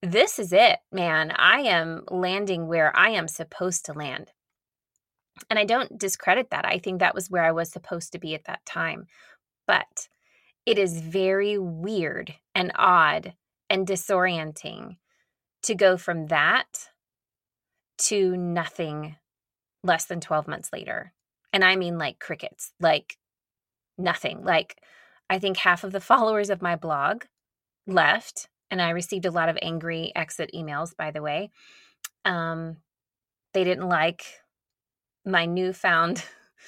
this 0.03 0.39
is 0.39 0.53
it, 0.53 0.79
man. 0.91 1.33
I 1.33 1.61
am 1.61 2.05
landing 2.11 2.67
where 2.67 2.95
I 2.97 3.11
am 3.11 3.29
supposed 3.29 3.85
to 3.87 3.93
land. 3.93 4.33
And 5.49 5.59
I 5.59 5.65
don't 5.65 5.99
discredit 5.99 6.51
that. 6.51 6.65
I 6.65 6.79
think 6.79 7.01
that 7.01 7.15
was 7.15 7.31
where 7.31 7.45
I 7.45 7.53
was 7.53 7.71
supposed 7.71 8.13
to 8.13 8.19
be 8.19 8.35
at 8.35 8.45
that 8.45 8.65
time. 8.65 9.07
But 9.67 10.09
it 10.67 10.79
is 10.79 11.01
very 11.01 11.59
weird 11.59 12.35
and 12.55 12.73
odd 12.75 13.35
and 13.69 13.87
disorienting 13.87 14.97
to 15.63 15.75
go 15.75 15.97
from 15.97 16.27
that 16.27 16.91
to 17.99 18.37
nothing 18.37 19.17
less 19.83 20.07
than 20.07 20.21
12 20.21 20.49
months 20.49 20.73
later. 20.73 21.13
And 21.53 21.65
I 21.65 21.77
mean 21.77 21.99
like 21.99 22.19
crickets, 22.19 22.73
like 22.81 23.17
nothing. 23.99 24.45
Like 24.45 24.81
I 25.29 25.39
think 25.39 25.59
half 25.59 25.85
of 25.85 25.93
the 25.93 26.01
followers 26.13 26.51
of 26.51 26.63
my 26.63 26.77
blog 26.77 27.25
left 27.87 28.49
and 28.71 28.81
I 28.81 28.91
received 28.91 29.27
a 29.27 29.31
lot 29.31 29.49
of 29.49 29.59
angry 29.61 30.13
exit 30.15 30.51
emails, 30.55 30.97
by 30.97 31.11
the 31.11 31.23
way. 31.23 31.51
Um, 32.25 32.77
they 33.53 33.65
didn't 33.65 33.89
like 33.89 34.25
my 35.25 35.47
newfound 35.47 36.25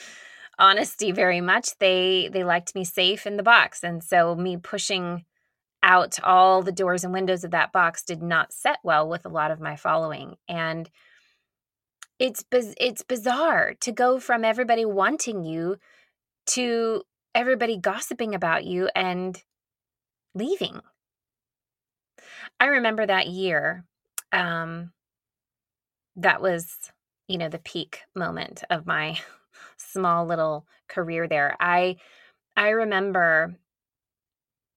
honesty 0.59 1.13
very 1.13 1.41
much. 1.41 1.79
They 1.79 2.29
they 2.33 2.45
liked 2.45 2.75
me 2.75 2.85
safe 2.85 3.27
in 3.27 3.37
the 3.37 3.43
box, 3.43 3.83
and 3.83 4.03
so 4.03 4.35
me 4.35 4.57
pushing 4.57 5.25
out 5.83 6.19
all 6.23 6.63
the 6.63 6.73
doors 6.73 7.03
and 7.03 7.13
windows 7.13 7.43
of 7.43 7.51
that 7.51 7.73
box 7.73 8.05
did 8.05 8.23
not 8.23 8.53
set 8.53 8.79
well 8.85 9.09
with 9.09 9.27
a 9.27 9.31
lot 9.31 9.51
of 9.51 9.61
my 9.61 9.77
following, 9.77 10.37
and 10.49 10.91
it's 12.19 12.45
it's 12.53 13.03
bizarre 13.03 13.75
to 13.81 13.93
go 13.93 14.19
from 14.19 14.45
everybody 14.45 14.85
wanting 14.85 15.45
you 15.45 15.77
to 16.47 17.03
everybody 17.35 17.77
gossiping 17.77 18.35
about 18.35 18.65
you 18.65 18.89
and 18.95 19.43
leaving 20.35 20.81
I 22.61 22.67
remember 22.67 23.07
that 23.07 23.29
year. 23.29 23.85
Um, 24.33 24.93
that 26.17 26.43
was, 26.43 26.77
you 27.29 27.39
know, 27.39 27.49
the 27.49 27.59
peak 27.59 28.01
moment 28.15 28.65
of 28.71 28.87
my 28.87 29.19
small 29.77 30.27
little 30.27 30.67
career 30.89 31.27
there. 31.27 31.57
I 31.61 31.97
I 32.57 32.71
remember 32.71 33.57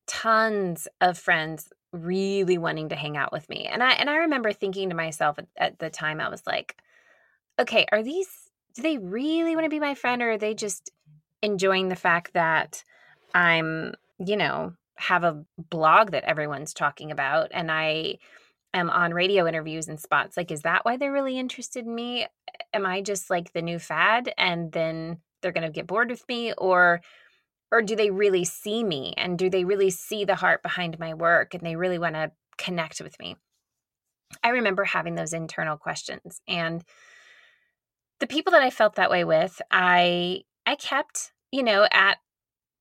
tons 0.08 0.88
of 1.02 1.18
friends 1.18 1.72
really 1.92 2.58
wanting 2.58 2.90
to 2.90 2.96
hang 2.96 3.18
out 3.18 3.32
with 3.32 3.48
me. 3.50 3.66
And 3.66 3.82
I 3.84 3.92
and 3.92 4.10
I 4.10 4.18
remember 4.18 4.54
thinking 4.54 4.90
to 4.90 4.96
myself 4.96 5.40
at, 5.40 5.48
at 5.58 5.80
the 5.80 5.90
time 5.90 6.20
I 6.20 6.30
was 6.30 6.46
like, 6.46 6.76
okay, 7.60 7.86
are 7.92 8.04
these 8.04 8.28
do 8.76 8.82
they 8.82 8.98
really 8.98 9.56
want 9.56 9.66
to 9.66 9.70
be 9.70 9.80
my 9.80 9.96
friend 9.96 10.22
or 10.22 10.32
are 10.32 10.38
they 10.38 10.54
just 10.54 10.92
enjoying 11.42 11.88
the 11.90 11.96
fact 11.96 12.34
that 12.34 12.84
I'm, 13.34 13.94
you 14.20 14.36
know, 14.36 14.74
have 14.98 15.24
a 15.24 15.44
blog 15.58 16.12
that 16.12 16.24
everyone's 16.24 16.74
talking 16.74 17.12
about 17.12 17.50
and 17.52 17.72
I 17.72 18.18
am 18.74 18.90
on 18.90 19.14
radio 19.14 19.48
interviews 19.48 19.88
and 19.88 20.00
spots. 20.00 20.38
Like, 20.38 20.52
is 20.52 20.62
that 20.62 20.86
why 20.86 20.98
they're 20.98 21.12
really 21.12 21.40
interested 21.40 21.86
in 21.86 21.96
me? 21.96 22.28
Am 22.74 22.86
I 22.86 23.02
just 23.02 23.30
like 23.30 23.54
the 23.54 23.62
new 23.62 23.80
fad 23.80 24.34
and 24.38 24.72
then 24.72 25.20
they're 25.42 25.52
going 25.52 25.66
to 25.66 25.72
get 25.72 25.88
bored 25.88 26.10
with 26.10 26.28
me 26.28 26.54
or 26.58 27.02
or 27.72 27.82
do 27.82 27.96
they 27.96 28.12
really 28.12 28.46
see 28.46 28.84
me 28.84 29.14
and 29.18 29.38
do 29.38 29.50
they 29.50 29.66
really 29.66 29.90
see 29.90 30.24
the 30.24 30.36
heart 30.36 30.62
behind 30.64 31.00
my 31.00 31.14
work 31.14 31.54
and 31.54 31.64
they 31.66 31.76
really 31.76 32.00
want 32.00 32.16
to 32.16 32.32
connect 32.58 33.02
with 33.02 33.20
me? 33.20 33.36
I 34.44 34.50
remember 34.50 34.84
having 34.84 35.16
those 35.16 35.34
internal 35.34 35.78
questions 35.78 36.42
and 36.48 36.84
the 38.20 38.28
people 38.28 38.52
that 38.52 38.64
I 38.64 38.70
felt 38.70 38.96
that 38.96 39.12
way 39.12 39.24
with, 39.24 39.62
I 39.72 40.44
I 40.66 40.76
kept, 40.76 41.32
you 41.52 41.64
know, 41.64 41.88
at 41.92 42.18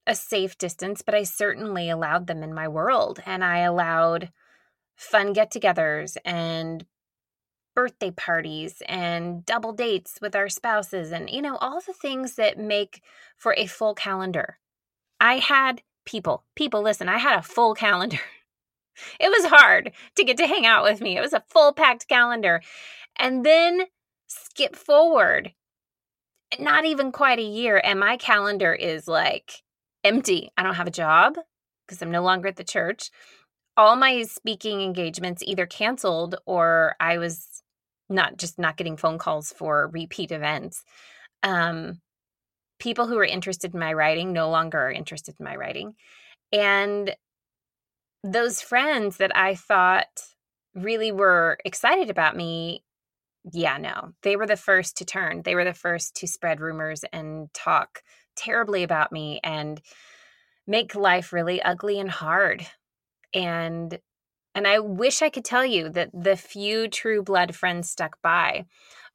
a 0.07 0.15
safe 0.15 0.59
distance, 0.59 1.03
but 1.03 1.15
I 1.15 1.23
certainly 1.23 1.89
allowed 1.89 2.27
them 2.27 2.43
in 2.43 2.55
my 2.55 2.69
world 2.69 3.21
and 3.25 3.43
I 3.43 3.59
allowed 3.59 4.31
fun 4.97 5.33
get 5.33 5.53
togethers 5.53 6.17
and 6.25 6.85
birthday 7.75 8.11
parties 8.11 8.83
and 8.87 9.45
double 9.45 9.73
dates 9.73 10.19
with 10.21 10.37
our 10.37 10.49
spouses 10.49 11.11
and, 11.11 11.29
you 11.29 11.43
know, 11.43 11.57
all 11.57 11.81
the 11.81 11.93
things 11.93 12.37
that 12.37 12.59
make 12.59 13.03
for 13.37 13.55
a 13.57 13.67
full 13.67 13.95
calendar. 13.95 14.59
I 15.21 15.39
had 15.39 15.83
people, 16.05 16.45
people, 16.55 16.83
listen, 16.83 17.09
I 17.09 17.19
had 17.19 17.39
a 17.39 17.43
full 17.43 17.75
calendar. 17.75 18.21
it 19.21 19.29
was 19.29 19.47
hard 19.47 19.93
to 20.17 20.25
get 20.25 20.37
to 20.37 20.47
hang 20.47 20.67
out 20.67 20.85
with 20.85 21.01
me. 21.01 21.17
It 21.17 21.21
was 21.21 21.33
a 21.33 21.45
full 21.49 21.73
packed 21.73 22.09
calendar. 22.09 22.63
And 23.17 23.45
then 23.45 23.87
skip 24.27 24.77
forward, 24.77 25.53
not 26.59 26.85
even 26.85 27.11
quite 27.11 27.39
a 27.39 27.43
year, 27.43 27.81
and 27.83 27.99
my 27.99 28.17
calendar 28.17 28.73
is 28.73 29.09
like 29.09 29.64
empty. 30.05 30.51
I 30.57 30.63
don't 30.63 30.75
have 30.75 30.87
a 30.87 30.93
job 30.93 31.37
because 31.87 32.01
I'm 32.01 32.11
no 32.11 32.23
longer 32.23 32.49
at 32.49 32.57
the 32.57 32.65
church. 32.65 33.11
All 33.77 33.97
my 33.97 34.23
speaking 34.23 34.81
engagements 34.81 35.43
either 35.45 35.67
canceled 35.67 36.37
or 36.47 36.95
I 37.01 37.19
was 37.19 37.49
not 38.09 38.37
just 38.37 38.59
not 38.59 38.77
getting 38.77 38.97
phone 38.97 39.19
calls 39.19 39.53
for 39.53 39.91
repeat 39.93 40.31
events. 40.31 40.85
Um, 41.43 42.01
people 42.79 43.07
who 43.07 43.17
were 43.17 43.25
interested 43.25 43.75
in 43.75 43.81
my 43.81 43.93
writing 43.93 44.33
no 44.33 44.51
longer 44.51 44.79
are 44.79 44.93
interested 44.93 45.35
in 45.39 45.45
my 45.45 45.57
writing. 45.57 45.95
And 46.53 47.15
those 48.23 48.61
friends 48.61 49.19
that 49.19 49.37
I 49.37 49.55
thought 49.55 50.07
really 50.75 51.13
were 51.13 51.59
excited 51.65 52.11
about 52.11 52.37
me, 52.37 52.85
yeah, 53.53 53.79
no, 53.79 54.13
they 54.23 54.37
were 54.37 54.47
the 54.47 54.57
first 54.57 54.97
to 54.99 55.05
turn. 55.05 55.43
They 55.43 55.55
were 55.55 55.65
the 55.65 55.75
first 55.75 56.17
to 56.17 56.27
spread 56.27 56.61
rumors 56.61 57.05
and 57.13 57.53
talk 57.53 58.03
terribly 58.37 58.83
about 58.83 59.13
me 59.13 59.41
and 59.43 59.81
make 60.67 60.95
life 60.95 61.33
really 61.33 61.63
ugly 61.63 62.01
and 62.01 62.11
hard. 62.11 62.67
And 63.35 63.99
and 64.55 64.69
I 64.69 64.79
wish 64.79 65.21
I 65.21 65.31
could 65.31 65.45
tell 65.45 65.65
you 65.65 65.89
that 65.91 66.11
the 66.13 66.37
few 66.37 66.87
true 66.89 67.23
blood 67.23 67.57
friends 67.57 67.91
stuck 67.91 68.23
by, 68.23 68.67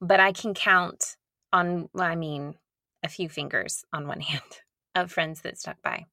but 0.02 0.20
I 0.20 0.34
can 0.34 0.54
count 0.54 1.16
on 1.54 1.90
I 1.98 2.16
mean 2.16 2.56
a 3.04 3.10
few 3.10 3.30
fingers 3.30 3.86
on 3.94 4.08
one 4.08 4.20
hand 4.22 4.62
of 4.96 5.12
friends 5.12 5.42
that 5.42 5.58
stuck 5.58 5.82
by. 5.82 6.06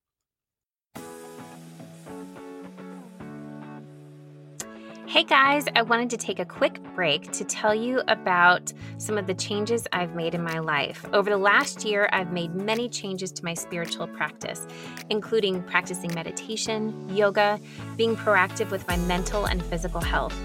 Hey 5.09 5.23
guys, 5.23 5.67
I 5.77 5.83
wanted 5.83 6.11
to 6.11 6.17
take 6.17 6.41
a 6.41 6.45
quick 6.45 6.81
break 6.97 7.31
to 7.31 7.45
tell 7.45 7.73
you 7.73 8.03
about 8.09 8.73
some 8.99 9.17
of 9.17 9.29
the 9.29 9.35
changes 9.35 9.87
I've 9.93 10.17
made 10.17 10.35
in 10.35 10.43
my 10.43 10.59
life. 10.59 11.07
Over 11.13 11.31
the 11.31 11.37
last 11.37 11.85
year, 11.85 12.09
I've 12.13 12.33
made 12.33 12.57
many 12.57 12.89
changes 12.89 13.31
to 13.33 13.45
my 13.45 13.55
spiritual 13.55 14.09
practice, 14.09 14.67
including 15.09 15.63
practicing 15.63 16.13
meditation, 16.13 17.09
yoga, 17.09 17.61
being 17.97 18.17
proactive 18.17 18.73
with 18.73 18.87
my 18.89 18.97
mental 18.97 19.45
and 19.45 19.65
physical 19.67 20.01
health. 20.01 20.37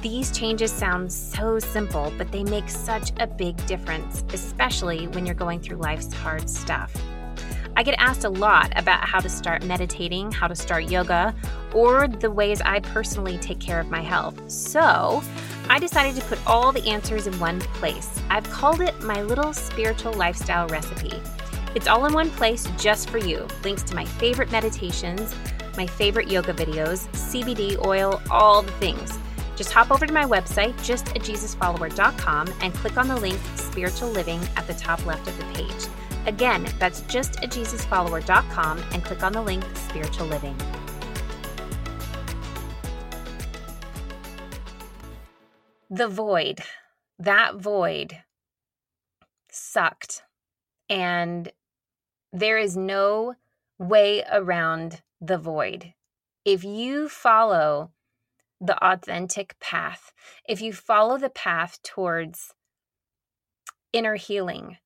These 0.00 0.30
changes 0.30 0.70
sound 0.70 1.12
so 1.12 1.58
simple, 1.58 2.12
but 2.16 2.30
they 2.30 2.44
make 2.44 2.68
such 2.68 3.10
a 3.18 3.26
big 3.26 3.56
difference, 3.66 4.24
especially 4.32 5.08
when 5.08 5.26
you're 5.26 5.34
going 5.34 5.58
through 5.58 5.78
life's 5.78 6.12
hard 6.12 6.48
stuff. 6.48 6.94
I 7.76 7.82
get 7.82 7.96
asked 7.98 8.24
a 8.24 8.28
lot 8.28 8.72
about 8.76 9.00
how 9.00 9.18
to 9.18 9.28
start 9.28 9.64
meditating, 9.64 10.30
how 10.30 10.46
to 10.46 10.54
start 10.54 10.84
yoga, 10.84 11.34
or 11.72 12.06
the 12.06 12.30
ways 12.30 12.60
I 12.60 12.78
personally 12.80 13.36
take 13.38 13.58
care 13.58 13.80
of 13.80 13.90
my 13.90 14.00
health. 14.00 14.48
So, 14.48 15.22
I 15.68 15.80
decided 15.80 16.14
to 16.20 16.26
put 16.28 16.38
all 16.46 16.70
the 16.70 16.86
answers 16.88 17.26
in 17.26 17.38
one 17.40 17.60
place. 17.60 18.20
I've 18.30 18.48
called 18.50 18.80
it 18.80 19.02
my 19.02 19.22
little 19.22 19.52
spiritual 19.52 20.12
lifestyle 20.12 20.68
recipe. 20.68 21.20
It's 21.74 21.88
all 21.88 22.04
in 22.04 22.12
one 22.12 22.30
place 22.30 22.68
just 22.78 23.10
for 23.10 23.18
you. 23.18 23.48
Links 23.64 23.82
to 23.84 23.96
my 23.96 24.04
favorite 24.04 24.52
meditations, 24.52 25.34
my 25.76 25.86
favorite 25.86 26.28
yoga 26.28 26.52
videos, 26.52 27.08
CBD 27.12 27.84
oil, 27.84 28.22
all 28.30 28.62
the 28.62 28.72
things. 28.72 29.18
Just 29.56 29.72
hop 29.72 29.90
over 29.90 30.06
to 30.06 30.12
my 30.12 30.24
website, 30.24 30.74
justajesusfollower.com, 30.74 32.54
and 32.60 32.74
click 32.74 32.96
on 32.96 33.08
the 33.08 33.16
link 33.16 33.38
Spiritual 33.56 34.10
Living 34.10 34.40
at 34.56 34.66
the 34.68 34.74
top 34.74 35.04
left 35.06 35.26
of 35.26 35.36
the 35.38 35.44
page. 35.54 35.88
Again, 36.26 36.66
that's 36.78 37.02
just 37.02 37.34
justajesusfollower.com 37.34 38.82
and 38.92 39.04
click 39.04 39.22
on 39.22 39.32
the 39.32 39.42
link 39.42 39.64
Spiritual 39.74 40.26
Living. 40.26 40.56
The 45.90 46.08
void, 46.08 46.60
that 47.18 47.56
void 47.56 48.22
sucked. 49.50 50.22
And 50.88 51.52
there 52.32 52.58
is 52.58 52.76
no 52.76 53.34
way 53.78 54.24
around 54.32 55.02
the 55.20 55.38
void. 55.38 55.92
If 56.44 56.64
you 56.64 57.08
follow 57.08 57.90
the 58.60 58.82
authentic 58.84 59.58
path, 59.60 60.12
if 60.48 60.60
you 60.60 60.72
follow 60.72 61.18
the 61.18 61.30
path 61.30 61.80
towards 61.82 62.54
inner 63.92 64.16
healing, 64.16 64.78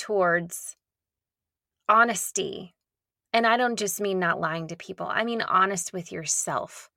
towards 0.00 0.76
honesty. 1.88 2.74
And 3.32 3.46
I 3.46 3.56
don't 3.56 3.78
just 3.78 4.00
mean 4.00 4.18
not 4.18 4.40
lying 4.40 4.66
to 4.68 4.76
people, 4.76 5.06
I 5.06 5.22
mean 5.24 5.42
honest 5.42 5.92
with 5.92 6.10
yourself, 6.10 6.90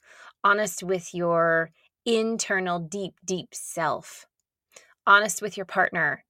honest 0.43 0.81
with 0.81 1.13
your 1.13 1.69
internal, 2.05 2.79
deep, 2.79 3.13
deep 3.23 3.49
self, 3.51 4.25
honest 5.05 5.41
with 5.41 5.57
your 5.57 5.65
partner, 5.65 6.23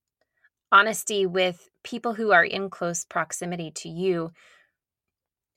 honesty 0.72 1.26
with 1.26 1.70
people 1.84 2.16
who 2.16 2.32
are 2.32 2.44
in 2.44 2.70
close 2.70 3.06
proximity 3.06 3.72
to 3.72 3.88
you. 3.88 4.32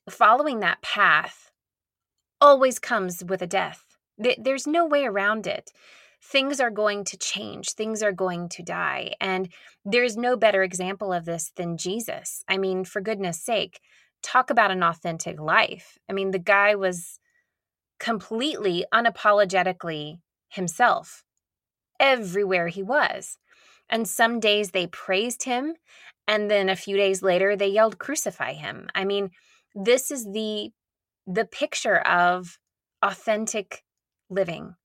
Following 0.09 0.61
that 0.61 0.81
path 0.81 1.51
always 2.39 2.79
comes 2.79 3.23
with 3.25 3.41
a 3.41 3.47
death. 3.47 3.83
There's 4.37 4.67
no 4.67 4.85
way 4.85 5.05
around 5.05 5.47
it 5.47 5.71
things 6.23 6.59
are 6.59 6.71
going 6.71 7.03
to 7.05 7.17
change, 7.17 7.71
things 7.71 8.03
are 8.03 8.11
going 8.11 8.49
to 8.49 8.63
die. 8.63 9.13
And 9.21 9.49
there's 9.85 10.17
no 10.17 10.35
better 10.35 10.63
example 10.63 11.13
of 11.13 11.25
this 11.25 11.51
than 11.55 11.77
Jesus. 11.77 12.43
I 12.47 12.57
mean, 12.57 12.83
for 12.83 13.01
goodness 13.01 13.41
sake, 13.41 13.79
talk 14.21 14.49
about 14.49 14.71
an 14.71 14.83
authentic 14.83 15.39
life. 15.39 15.97
I 16.09 16.13
mean, 16.13 16.31
the 16.31 16.39
guy 16.39 16.75
was 16.75 17.19
completely 17.99 18.85
unapologetically 18.93 20.19
himself 20.49 21.23
everywhere 21.99 22.67
he 22.67 22.83
was. 22.83 23.37
And 23.89 24.07
some 24.07 24.39
days 24.39 24.71
they 24.71 24.87
praised 24.87 25.43
him, 25.43 25.75
and 26.27 26.51
then 26.51 26.67
a 26.67 26.75
few 26.75 26.97
days 26.97 27.23
later 27.23 27.55
they 27.55 27.69
yelled, 27.69 27.97
Crucify 27.97 28.53
him. 28.53 28.89
I 28.93 29.05
mean, 29.05 29.31
this 29.73 30.11
is 30.11 30.25
the 30.25 30.71
the 31.25 31.45
picture 31.45 31.97
of 31.99 32.57
authentic 33.01 33.83
living 34.29 34.75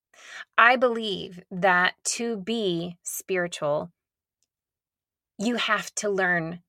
I 0.57 0.77
believe 0.77 1.41
that 1.51 1.95
to 2.17 2.37
be 2.37 2.99
spiritual, 3.03 3.91
you 5.39 5.57
have 5.57 5.95
to 5.97 6.09
learn 6.09 6.63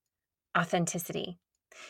authenticity. 0.58 1.40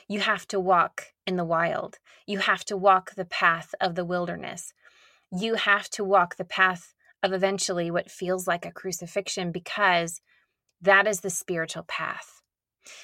You 0.08 0.21
have 0.21 0.47
to 0.49 0.60
walk 0.60 1.13
in 1.26 1.36
the 1.36 1.45
wild. 1.45 1.99
You 2.26 2.39
have 2.39 2.65
to 2.65 2.78
walk 2.78 3.15
the 3.15 3.26
path 3.26 3.76
of 3.80 3.95
the 3.95 4.06
wilderness. 4.06 4.73
You 5.32 5.56
have 5.56 5.89
to 5.91 6.04
walk 6.04 6.36
the 6.36 6.45
path 6.45 6.93
of 7.21 7.34
eventually 7.34 7.89
what 7.89 8.12
feels 8.12 8.47
like 8.47 8.65
a 8.65 8.71
crucifixion 8.71 9.52
because 9.52 10.21
that 10.82 11.08
is 11.08 11.21
the 11.21 11.30
spiritual 11.30 11.84
path. 11.84 12.41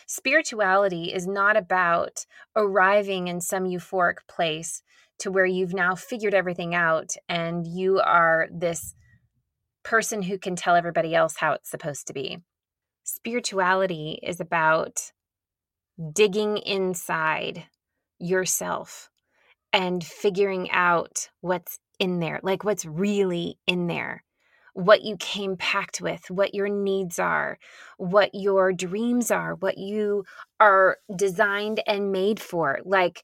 Spirituality 0.06 1.14
is 1.14 1.26
not 1.26 1.56
about 1.56 2.26
arriving 2.56 3.28
in 3.28 3.40
some 3.40 3.64
euphoric 3.64 4.18
place 4.28 4.84
to 5.20 5.32
where 5.32 5.46
you've 5.46 5.74
now 5.74 5.96
figured 5.96 6.34
everything 6.34 6.74
out 6.74 7.16
and 7.28 7.68
you 7.68 8.00
are 8.00 8.48
this 8.52 8.96
person 9.84 10.22
who 10.22 10.38
can 10.38 10.56
tell 10.56 10.76
everybody 10.76 11.16
else 11.16 11.36
how 11.38 11.54
it's 11.54 11.70
supposed 11.70 12.08
to 12.08 12.14
be. 12.14 12.40
Spirituality 13.04 14.20
is 14.22 14.40
about 14.40 15.12
digging 16.14 16.58
inside 16.58 17.66
yourself 18.20 19.10
and 19.74 20.04
figuring 20.04 20.70
out 20.72 21.30
what's 21.42 21.80
in 22.00 22.20
there, 22.20 22.40
like 22.44 22.64
what's 22.64 22.86
really 22.86 23.58
in 23.68 23.88
there, 23.88 24.24
what 24.74 25.02
you 25.02 25.18
came 25.18 25.58
packed 25.58 26.02
with, 26.02 26.30
what 26.30 26.54
your 26.54 26.70
needs 26.70 27.20
are, 27.20 27.58
what 27.98 28.30
your 28.34 28.72
dreams 28.72 29.32
are, 29.32 29.56
what 29.56 29.78
you 29.78 30.24
are 30.60 30.98
designed 31.16 31.82
and 31.86 32.12
made 32.12 32.40
for. 32.40 32.80
Like, 32.86 33.24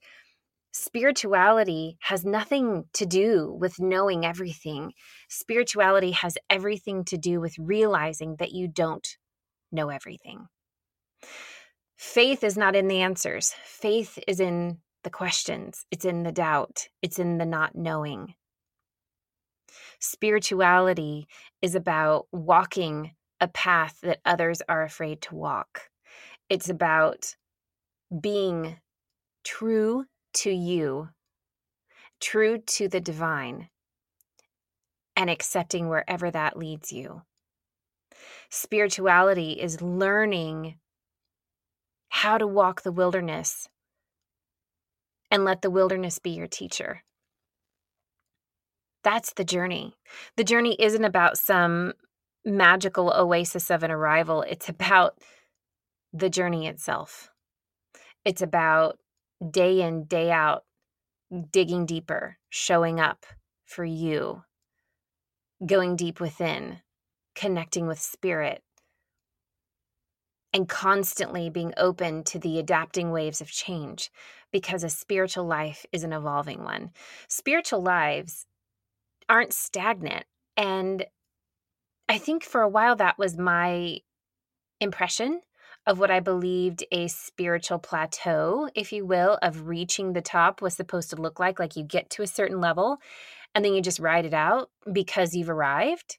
spirituality 0.76 1.96
has 2.02 2.24
nothing 2.24 2.84
to 2.92 3.06
do 3.06 3.56
with 3.58 3.80
knowing 3.80 4.26
everything. 4.26 4.92
Spirituality 5.28 6.10
has 6.10 6.36
everything 6.50 7.04
to 7.04 7.16
do 7.16 7.40
with 7.40 7.58
realizing 7.58 8.36
that 8.36 8.52
you 8.52 8.68
don't 8.68 9.16
know 9.72 9.88
everything. 9.88 10.46
Faith 11.96 12.44
is 12.44 12.58
not 12.58 12.76
in 12.76 12.88
the 12.88 13.00
answers, 13.00 13.54
faith 13.64 14.18
is 14.28 14.38
in 14.38 14.78
the 15.02 15.10
questions, 15.10 15.86
it's 15.90 16.04
in 16.04 16.24
the 16.24 16.32
doubt, 16.32 16.88
it's 17.00 17.18
in 17.18 17.38
the 17.38 17.46
not 17.46 17.74
knowing. 17.74 18.34
Spirituality 19.98 21.26
is 21.62 21.74
about 21.74 22.26
walking 22.32 23.12
a 23.40 23.48
path 23.48 23.98
that 24.02 24.20
others 24.26 24.60
are 24.68 24.82
afraid 24.82 25.22
to 25.22 25.34
walk. 25.34 25.88
It's 26.50 26.68
about 26.68 27.34
being 28.20 28.76
true 29.42 30.04
to 30.36 30.50
you, 30.50 31.08
true 32.20 32.58
to 32.58 32.88
the 32.88 33.00
divine, 33.00 33.68
and 35.16 35.30
accepting 35.30 35.88
wherever 35.88 36.30
that 36.30 36.56
leads 36.56 36.92
you. 36.92 37.22
Spirituality 38.50 39.52
is 39.52 39.82
learning 39.82 40.76
how 42.10 42.38
to 42.38 42.46
walk 42.46 42.82
the 42.82 42.92
wilderness 42.92 43.68
and 45.30 45.44
let 45.44 45.62
the 45.62 45.70
wilderness 45.70 46.18
be 46.18 46.30
your 46.30 46.46
teacher. 46.46 47.02
That's 49.02 49.32
the 49.34 49.44
journey. 49.44 49.94
The 50.36 50.44
journey 50.44 50.76
isn't 50.80 51.04
about 51.04 51.38
some 51.38 51.92
magical 52.44 53.12
oasis 53.12 53.70
of 53.70 53.82
an 53.82 53.90
arrival, 53.90 54.42
it's 54.42 54.68
about 54.68 55.18
the 56.12 56.30
journey 56.30 56.66
itself. 56.66 57.30
It's 58.24 58.42
about 58.42 58.98
day 59.50 59.80
in, 59.82 60.04
day 60.04 60.30
out, 60.30 60.64
digging 61.50 61.86
deeper, 61.86 62.38
showing 62.48 63.00
up 63.00 63.26
for 63.64 63.84
you, 63.84 64.42
going 65.64 65.96
deep 65.96 66.20
within, 66.20 66.78
connecting 67.34 67.86
with 67.86 68.00
spirit, 68.00 68.62
and 70.52 70.68
constantly 70.68 71.50
being 71.50 71.74
open 71.76 72.24
to 72.24 72.38
the 72.38 72.58
adapting 72.58 73.10
waves 73.10 73.40
of 73.40 73.50
change 73.50 74.10
because 74.52 74.82
a 74.82 74.88
spiritual 74.88 75.44
life 75.44 75.84
is 75.92 76.02
an 76.02 76.12
evolving 76.12 76.62
one. 76.62 76.90
Spiritual 77.28 77.82
lives 77.82 78.46
aren't 79.28 79.52
stagnant. 79.52 80.24
And 80.56 81.04
I 82.08 82.18
think 82.18 82.42
for 82.42 82.62
a 82.62 82.68
while 82.68 82.96
that 82.96 83.18
was 83.18 83.36
my 83.36 83.98
impression 84.80 85.40
of 85.86 85.98
what 85.98 86.10
I 86.10 86.20
believed 86.20 86.84
a 86.90 87.06
spiritual 87.08 87.78
plateau, 87.78 88.68
if 88.74 88.92
you 88.92 89.06
will, 89.06 89.38
of 89.40 89.68
reaching 89.68 90.12
the 90.12 90.20
top 90.20 90.60
was 90.60 90.74
supposed 90.74 91.10
to 91.10 91.16
look 91.16 91.38
like. 91.38 91.58
Like 91.58 91.76
you 91.76 91.84
get 91.84 92.10
to 92.10 92.22
a 92.22 92.26
certain 92.26 92.60
level 92.60 92.98
and 93.54 93.64
then 93.64 93.72
you 93.72 93.80
just 93.80 94.00
ride 94.00 94.24
it 94.24 94.34
out 94.34 94.70
because 94.92 95.34
you've 95.34 95.50
arrived. 95.50 96.18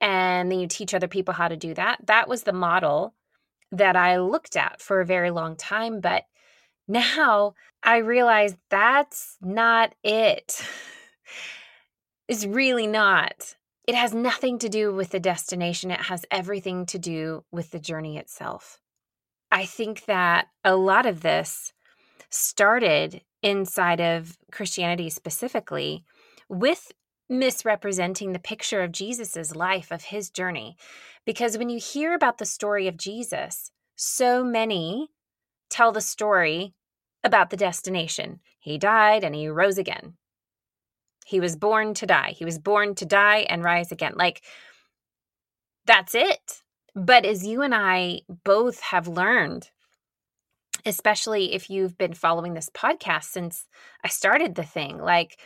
And 0.00 0.52
then 0.52 0.60
you 0.60 0.68
teach 0.68 0.92
other 0.92 1.08
people 1.08 1.32
how 1.32 1.48
to 1.48 1.56
do 1.56 1.72
that. 1.74 2.06
That 2.06 2.28
was 2.28 2.42
the 2.42 2.52
model 2.52 3.14
that 3.72 3.96
I 3.96 4.18
looked 4.18 4.56
at 4.56 4.80
for 4.80 5.00
a 5.00 5.06
very 5.06 5.30
long 5.30 5.56
time. 5.56 6.00
But 6.00 6.24
now 6.88 7.54
I 7.82 7.98
realize 7.98 8.56
that's 8.68 9.38
not 9.40 9.94
it. 10.04 10.60
it's 12.28 12.44
really 12.44 12.86
not. 12.86 13.56
It 13.86 13.94
has 13.94 14.12
nothing 14.12 14.58
to 14.58 14.68
do 14.68 14.92
with 14.92 15.10
the 15.10 15.20
destination, 15.20 15.90
it 15.90 16.02
has 16.02 16.24
everything 16.30 16.86
to 16.86 16.98
do 16.98 17.44
with 17.52 17.70
the 17.70 17.78
journey 17.78 18.18
itself. 18.18 18.80
I 19.52 19.64
think 19.64 20.06
that 20.06 20.48
a 20.64 20.74
lot 20.74 21.06
of 21.06 21.22
this 21.22 21.72
started 22.28 23.22
inside 23.42 24.00
of 24.00 24.36
Christianity 24.50 25.08
specifically 25.08 26.04
with 26.48 26.90
misrepresenting 27.28 28.32
the 28.32 28.38
picture 28.38 28.82
of 28.82 28.92
Jesus's 28.92 29.54
life, 29.54 29.90
of 29.90 30.02
his 30.02 30.30
journey. 30.30 30.76
Because 31.24 31.58
when 31.58 31.68
you 31.68 31.78
hear 31.78 32.14
about 32.14 32.38
the 32.38 32.44
story 32.44 32.88
of 32.88 32.96
Jesus, 32.96 33.70
so 33.96 34.44
many 34.44 35.10
tell 35.70 35.92
the 35.92 36.00
story 36.00 36.74
about 37.24 37.50
the 37.50 37.56
destination. 37.56 38.40
He 38.60 38.78
died 38.78 39.24
and 39.24 39.34
he 39.34 39.48
rose 39.48 39.78
again. 39.78 40.14
He 41.26 41.40
was 41.40 41.56
born 41.56 41.92
to 41.94 42.06
die. 42.06 42.36
He 42.38 42.44
was 42.44 42.60
born 42.60 42.94
to 42.94 43.04
die 43.04 43.38
and 43.48 43.64
rise 43.64 43.90
again. 43.90 44.12
Like, 44.14 44.44
that's 45.84 46.14
it. 46.14 46.62
But 46.94 47.26
as 47.26 47.44
you 47.44 47.62
and 47.62 47.74
I 47.74 48.20
both 48.44 48.78
have 48.78 49.08
learned, 49.08 49.70
especially 50.84 51.52
if 51.52 51.68
you've 51.68 51.98
been 51.98 52.14
following 52.14 52.54
this 52.54 52.70
podcast 52.70 53.24
since 53.24 53.66
I 54.04 54.08
started 54.08 54.54
the 54.54 54.62
thing, 54.62 54.98
like 54.98 55.40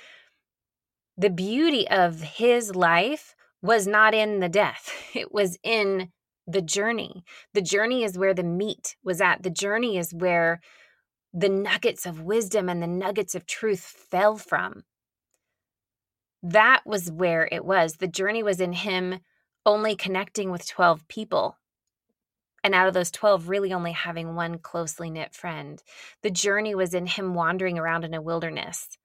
the 1.16 1.30
beauty 1.30 1.88
of 1.88 2.20
his 2.20 2.76
life 2.76 3.34
was 3.62 3.86
not 3.86 4.12
in 4.12 4.40
the 4.40 4.50
death, 4.50 4.92
it 5.14 5.32
was 5.32 5.56
in 5.62 6.10
the 6.46 6.60
journey. 6.60 7.24
The 7.54 7.62
journey 7.62 8.04
is 8.04 8.18
where 8.18 8.34
the 8.34 8.42
meat 8.42 8.96
was 9.02 9.22
at, 9.22 9.44
the 9.44 9.50
journey 9.50 9.96
is 9.96 10.12
where 10.12 10.60
the 11.32 11.48
nuggets 11.48 12.04
of 12.04 12.20
wisdom 12.20 12.68
and 12.68 12.82
the 12.82 12.86
nuggets 12.86 13.34
of 13.34 13.46
truth 13.46 13.80
fell 14.10 14.36
from 14.36 14.82
that 16.42 16.82
was 16.86 17.10
where 17.10 17.48
it 17.50 17.64
was. 17.64 17.96
The 17.96 18.08
journey 18.08 18.42
was 18.42 18.60
in 18.60 18.72
him 18.72 19.20
only 19.66 19.94
connecting 19.94 20.50
with 20.50 20.66
12 20.66 21.06
people. 21.08 21.58
And 22.62 22.74
out 22.74 22.88
of 22.88 22.94
those 22.94 23.10
12, 23.10 23.48
really 23.48 23.72
only 23.72 23.92
having 23.92 24.34
one 24.34 24.58
closely 24.58 25.10
knit 25.10 25.34
friend. 25.34 25.82
The 26.22 26.30
journey 26.30 26.74
was 26.74 26.92
in 26.94 27.06
him 27.06 27.34
wandering 27.34 27.78
around 27.78 28.04
in 28.04 28.14
a 28.14 28.20
wilderness, 28.20 28.98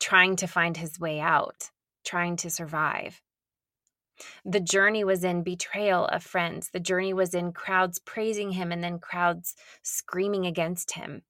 trying 0.00 0.36
to 0.36 0.46
find 0.46 0.76
his 0.76 0.98
way 0.98 1.20
out, 1.20 1.70
trying 2.04 2.36
to 2.36 2.50
survive. 2.50 3.20
The 4.44 4.60
journey 4.60 5.04
was 5.04 5.24
in 5.24 5.42
betrayal 5.42 6.06
of 6.06 6.22
friends. 6.22 6.70
The 6.70 6.80
journey 6.80 7.12
was 7.12 7.34
in 7.34 7.52
crowds 7.52 7.98
praising 7.98 8.52
him 8.52 8.72
and 8.72 8.82
then 8.82 8.98
crowds 8.98 9.54
screaming 9.82 10.46
against 10.46 10.92
him. 10.92 11.22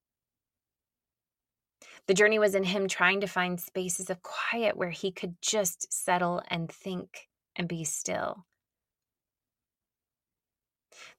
The 2.08 2.14
journey 2.14 2.38
was 2.38 2.54
in 2.54 2.64
him 2.64 2.88
trying 2.88 3.20
to 3.20 3.26
find 3.26 3.60
spaces 3.60 4.10
of 4.10 4.22
quiet 4.22 4.76
where 4.76 4.90
he 4.90 5.12
could 5.12 5.36
just 5.40 5.92
settle 5.92 6.42
and 6.48 6.70
think 6.70 7.28
and 7.54 7.68
be 7.68 7.84
still. 7.84 8.44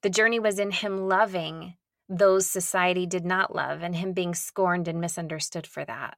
The 0.01 0.09
journey 0.09 0.39
was 0.39 0.59
in 0.59 0.71
him 0.71 1.07
loving 1.07 1.75
those 2.09 2.45
society 2.45 3.05
did 3.05 3.25
not 3.25 3.55
love 3.55 3.81
and 3.81 3.95
him 3.95 4.13
being 4.13 4.35
scorned 4.35 4.87
and 4.87 4.99
misunderstood 4.99 5.65
for 5.65 5.85
that. 5.85 6.17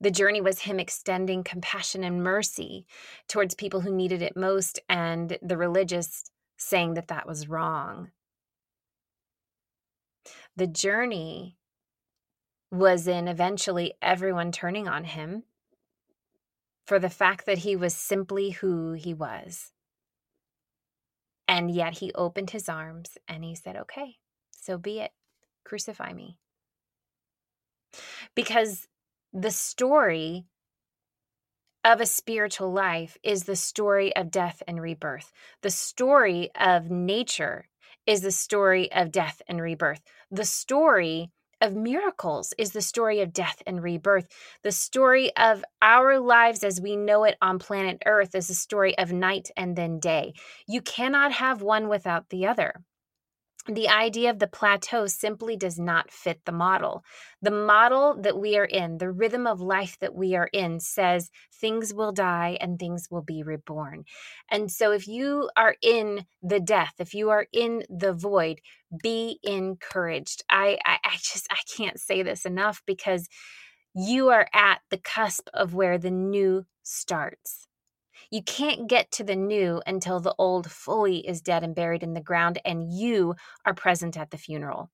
The 0.00 0.10
journey 0.10 0.40
was 0.40 0.60
him 0.60 0.80
extending 0.80 1.44
compassion 1.44 2.02
and 2.04 2.22
mercy 2.22 2.86
towards 3.28 3.54
people 3.54 3.80
who 3.80 3.94
needed 3.94 4.22
it 4.22 4.36
most, 4.36 4.78
and 4.88 5.36
the 5.42 5.56
religious 5.56 6.30
saying 6.56 6.94
that 6.94 7.08
that 7.08 7.26
was 7.26 7.48
wrong. 7.48 8.12
The 10.56 10.66
journey 10.66 11.57
was 12.70 13.06
in 13.06 13.28
eventually 13.28 13.94
everyone 14.02 14.52
turning 14.52 14.88
on 14.88 15.04
him 15.04 15.44
for 16.86 16.98
the 16.98 17.10
fact 17.10 17.46
that 17.46 17.58
he 17.58 17.76
was 17.76 17.94
simply 17.94 18.50
who 18.50 18.92
he 18.92 19.14
was. 19.14 19.72
And 21.46 21.70
yet 21.70 21.98
he 21.98 22.12
opened 22.14 22.50
his 22.50 22.68
arms 22.68 23.16
and 23.26 23.42
he 23.42 23.54
said, 23.54 23.76
Okay, 23.76 24.16
so 24.50 24.76
be 24.76 25.00
it. 25.00 25.12
Crucify 25.64 26.12
me. 26.12 26.36
Because 28.34 28.86
the 29.32 29.50
story 29.50 30.44
of 31.84 32.00
a 32.00 32.06
spiritual 32.06 32.72
life 32.72 33.16
is 33.22 33.44
the 33.44 33.56
story 33.56 34.14
of 34.14 34.30
death 34.30 34.62
and 34.66 34.80
rebirth. 34.80 35.32
The 35.62 35.70
story 35.70 36.50
of 36.58 36.90
nature 36.90 37.68
is 38.06 38.20
the 38.20 38.32
story 38.32 38.90
of 38.92 39.12
death 39.12 39.40
and 39.48 39.60
rebirth. 39.60 40.02
The 40.30 40.44
story 40.44 41.30
of 41.60 41.74
miracles 41.74 42.54
is 42.58 42.72
the 42.72 42.82
story 42.82 43.20
of 43.20 43.32
death 43.32 43.62
and 43.66 43.82
rebirth. 43.82 44.28
The 44.62 44.72
story 44.72 45.34
of 45.36 45.64
our 45.82 46.18
lives 46.18 46.64
as 46.64 46.80
we 46.80 46.96
know 46.96 47.24
it 47.24 47.36
on 47.42 47.58
planet 47.58 48.02
Earth 48.06 48.34
is 48.34 48.50
a 48.50 48.54
story 48.54 48.96
of 48.98 49.12
night 49.12 49.50
and 49.56 49.76
then 49.76 49.98
day. 49.98 50.34
You 50.66 50.80
cannot 50.80 51.32
have 51.32 51.62
one 51.62 51.88
without 51.88 52.28
the 52.30 52.46
other 52.46 52.74
the 53.68 53.88
idea 53.88 54.30
of 54.30 54.38
the 54.38 54.46
plateau 54.46 55.06
simply 55.06 55.56
does 55.56 55.78
not 55.78 56.10
fit 56.10 56.40
the 56.46 56.52
model. 56.52 57.04
The 57.42 57.50
model 57.50 58.16
that 58.22 58.38
we 58.38 58.56
are 58.56 58.64
in, 58.64 58.98
the 58.98 59.10
rhythm 59.10 59.46
of 59.46 59.60
life 59.60 59.98
that 60.00 60.14
we 60.14 60.34
are 60.34 60.48
in, 60.52 60.80
says 60.80 61.30
things 61.60 61.92
will 61.92 62.12
die 62.12 62.56
and 62.60 62.78
things 62.78 63.08
will 63.10 63.22
be 63.22 63.42
reborn. 63.42 64.04
And 64.50 64.70
so, 64.70 64.92
if 64.92 65.06
you 65.06 65.50
are 65.56 65.76
in 65.82 66.24
the 66.42 66.60
death, 66.60 66.94
if 66.98 67.14
you 67.14 67.30
are 67.30 67.46
in 67.52 67.82
the 67.90 68.14
void, 68.14 68.60
be 69.02 69.38
encouraged. 69.42 70.44
I, 70.48 70.78
I, 70.84 70.98
I 71.04 71.16
just, 71.16 71.46
I 71.50 71.58
can't 71.76 72.00
say 72.00 72.22
this 72.22 72.46
enough 72.46 72.82
because 72.86 73.28
you 73.94 74.28
are 74.30 74.48
at 74.54 74.80
the 74.90 74.98
cusp 74.98 75.48
of 75.52 75.74
where 75.74 75.98
the 75.98 76.10
new 76.10 76.64
starts. 76.82 77.67
You 78.30 78.42
can't 78.42 78.88
get 78.88 79.10
to 79.12 79.24
the 79.24 79.36
new 79.36 79.82
until 79.86 80.20
the 80.20 80.34
old 80.38 80.70
fully 80.70 81.26
is 81.26 81.40
dead 81.40 81.64
and 81.64 81.74
buried 81.74 82.02
in 82.02 82.14
the 82.14 82.20
ground 82.20 82.60
and 82.64 82.92
you 82.92 83.34
are 83.64 83.74
present 83.74 84.16
at 84.18 84.30
the 84.30 84.38
funeral. 84.38 84.90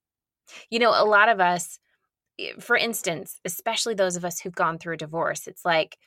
You 0.70 0.78
know, 0.78 0.90
a 0.90 1.04
lot 1.04 1.28
of 1.28 1.40
us, 1.40 1.78
eh, 2.38 2.52
for 2.60 2.76
instance, 2.76 3.40
especially 3.44 3.94
those 3.94 4.16
of 4.16 4.24
us 4.24 4.40
who've 4.40 4.54
gone 4.54 4.78
through 4.78 4.94
a 4.94 4.98
divorce, 4.98 5.46
it's 5.48 5.64
like, 5.64 5.98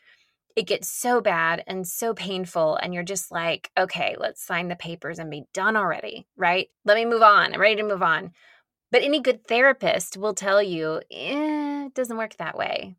it 0.56 0.68
gets 0.68 0.90
so 0.90 1.22
bad 1.22 1.64
and 1.68 1.88
so 1.88 2.14
painful 2.16 2.78
and 2.78 2.94
you're 2.94 3.04
just 3.04 3.32
like 3.32 3.70
okay 3.80 4.16
let's 4.20 4.44
sign 4.46 4.68
the 4.68 4.76
papers 4.76 5.20
and 5.20 5.30
be 5.30 5.44
done 5.54 5.78
already 5.78 6.28
right? 6.36 6.68
Let 6.86 6.98
me 6.98 7.06
move 7.06 7.22
on. 7.22 7.54
I'm 7.54 7.62
ready 7.62 7.76
to 7.78 7.84
move 7.84 8.04
on. 8.04 8.32
But 8.92 9.04
any 9.04 9.22
good 9.22 9.48
therapist 9.48 10.18
will 10.18 10.34
tell 10.34 10.62
you 10.64 11.02
eh, 11.12 11.86
it 11.88 11.94
doesn't 11.94 12.18
work 12.18 12.38
that 12.38 12.58
way 12.58 12.96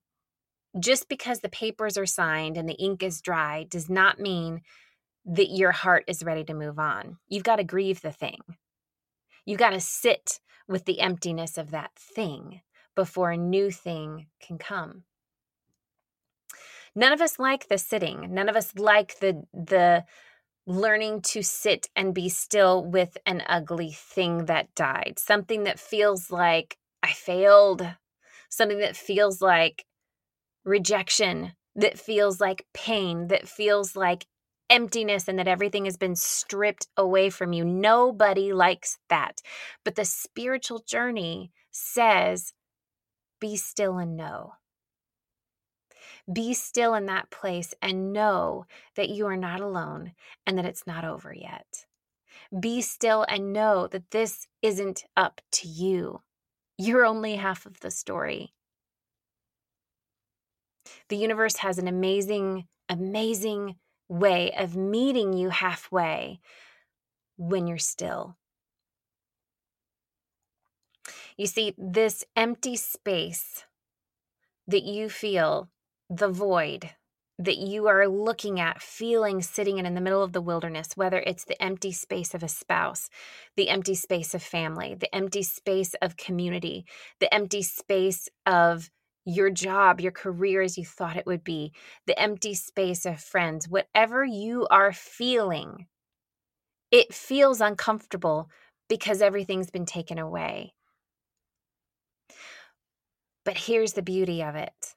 just 0.78 1.08
because 1.08 1.40
the 1.40 1.48
papers 1.48 1.96
are 1.96 2.06
signed 2.06 2.56
and 2.56 2.68
the 2.68 2.74
ink 2.74 3.02
is 3.02 3.20
dry 3.20 3.64
does 3.68 3.88
not 3.88 4.20
mean 4.20 4.62
that 5.24 5.50
your 5.50 5.72
heart 5.72 6.04
is 6.06 6.24
ready 6.24 6.44
to 6.44 6.54
move 6.54 6.78
on. 6.78 7.18
You've 7.28 7.44
got 7.44 7.56
to 7.56 7.64
grieve 7.64 8.00
the 8.00 8.12
thing. 8.12 8.40
You've 9.44 9.58
got 9.58 9.70
to 9.70 9.80
sit 9.80 10.40
with 10.66 10.84
the 10.84 11.00
emptiness 11.00 11.58
of 11.58 11.70
that 11.70 11.92
thing 11.96 12.60
before 12.94 13.30
a 13.30 13.36
new 13.36 13.70
thing 13.70 14.26
can 14.40 14.58
come. 14.58 15.04
None 16.94 17.12
of 17.12 17.20
us 17.20 17.38
like 17.38 17.68
the 17.68 17.78
sitting. 17.78 18.34
None 18.34 18.48
of 18.48 18.56
us 18.56 18.74
like 18.76 19.18
the 19.20 19.44
the 19.52 20.04
learning 20.66 21.22
to 21.22 21.42
sit 21.42 21.88
and 21.96 22.14
be 22.14 22.28
still 22.28 22.84
with 22.84 23.16
an 23.24 23.42
ugly 23.46 23.92
thing 23.92 24.44
that 24.46 24.74
died. 24.74 25.14
Something 25.18 25.64
that 25.64 25.78
feels 25.78 26.30
like 26.30 26.76
I 27.02 27.12
failed. 27.12 27.86
Something 28.50 28.80
that 28.80 28.96
feels 28.96 29.40
like 29.40 29.84
rejection 30.68 31.52
that 31.74 31.98
feels 31.98 32.40
like 32.40 32.66
pain, 32.74 33.28
that 33.28 33.48
feels 33.48 33.96
like 33.96 34.26
emptiness, 34.70 35.28
and 35.28 35.38
that 35.38 35.48
everything 35.48 35.86
has 35.86 35.96
been 35.96 36.14
stripped 36.14 36.86
away 36.96 37.30
from 37.30 37.52
you. 37.52 37.64
Nobody 37.64 38.52
likes 38.52 38.98
that. 39.08 39.40
But 39.84 39.94
the 39.94 40.04
spiritual 40.04 40.80
journey 40.80 41.50
says, 41.70 42.52
be 43.40 43.56
still 43.56 43.98
and 43.98 44.16
know. 44.16 44.54
Be 46.30 46.52
still 46.52 46.94
in 46.94 47.06
that 47.06 47.30
place 47.30 47.72
and 47.80 48.12
know 48.12 48.66
that 48.96 49.08
you 49.08 49.26
are 49.26 49.36
not 49.36 49.60
alone 49.60 50.12
and 50.46 50.58
that 50.58 50.66
it's 50.66 50.86
not 50.86 51.04
over 51.04 51.32
yet. 51.32 51.86
Be 52.58 52.82
still 52.82 53.24
and 53.28 53.52
know 53.52 53.86
that 53.86 54.10
this 54.10 54.46
isn't 54.60 55.04
up 55.16 55.40
to 55.52 55.68
you. 55.68 56.20
You're 56.76 57.06
only 57.06 57.36
half 57.36 57.64
of 57.64 57.80
the 57.80 57.90
story. 57.90 58.52
The 61.08 61.16
universe 61.16 61.56
has 61.56 61.78
an 61.78 61.88
amazing, 61.88 62.66
amazing 62.88 63.76
way 64.08 64.52
of 64.52 64.76
meeting 64.76 65.32
you 65.32 65.50
halfway 65.50 66.40
when 67.36 67.66
you're 67.66 67.78
still. 67.78 68.36
You 71.36 71.46
see, 71.46 71.74
this 71.78 72.24
empty 72.34 72.76
space 72.76 73.64
that 74.66 74.82
you 74.82 75.08
feel, 75.08 75.68
the 76.10 76.28
void 76.28 76.90
that 77.38 77.56
you 77.56 77.86
are 77.86 78.08
looking 78.08 78.58
at, 78.58 78.82
feeling, 78.82 79.40
sitting 79.40 79.78
in, 79.78 79.86
in 79.86 79.94
the 79.94 80.00
middle 80.00 80.24
of 80.24 80.32
the 80.32 80.40
wilderness, 80.40 80.96
whether 80.96 81.20
it's 81.20 81.44
the 81.44 81.60
empty 81.62 81.92
space 81.92 82.34
of 82.34 82.42
a 82.42 82.48
spouse, 82.48 83.08
the 83.56 83.68
empty 83.68 83.94
space 83.94 84.34
of 84.34 84.42
family, 84.42 84.96
the 84.98 85.14
empty 85.14 85.44
space 85.44 85.94
of 86.02 86.16
community, 86.16 86.84
the 87.20 87.32
empty 87.32 87.62
space 87.62 88.28
of 88.44 88.90
your 89.28 89.50
job, 89.50 90.00
your 90.00 90.12
career 90.12 90.62
as 90.62 90.78
you 90.78 90.84
thought 90.86 91.16
it 91.16 91.26
would 91.26 91.44
be, 91.44 91.72
the 92.06 92.18
empty 92.18 92.54
space 92.54 93.04
of 93.04 93.20
friends, 93.20 93.68
whatever 93.68 94.24
you 94.24 94.66
are 94.70 94.92
feeling, 94.92 95.86
it 96.90 97.12
feels 97.12 97.60
uncomfortable 97.60 98.48
because 98.88 99.20
everything's 99.20 99.70
been 99.70 99.84
taken 99.84 100.18
away. 100.18 100.72
But 103.44 103.58
here's 103.58 103.92
the 103.92 104.02
beauty 104.02 104.42
of 104.42 104.54
it 104.56 104.94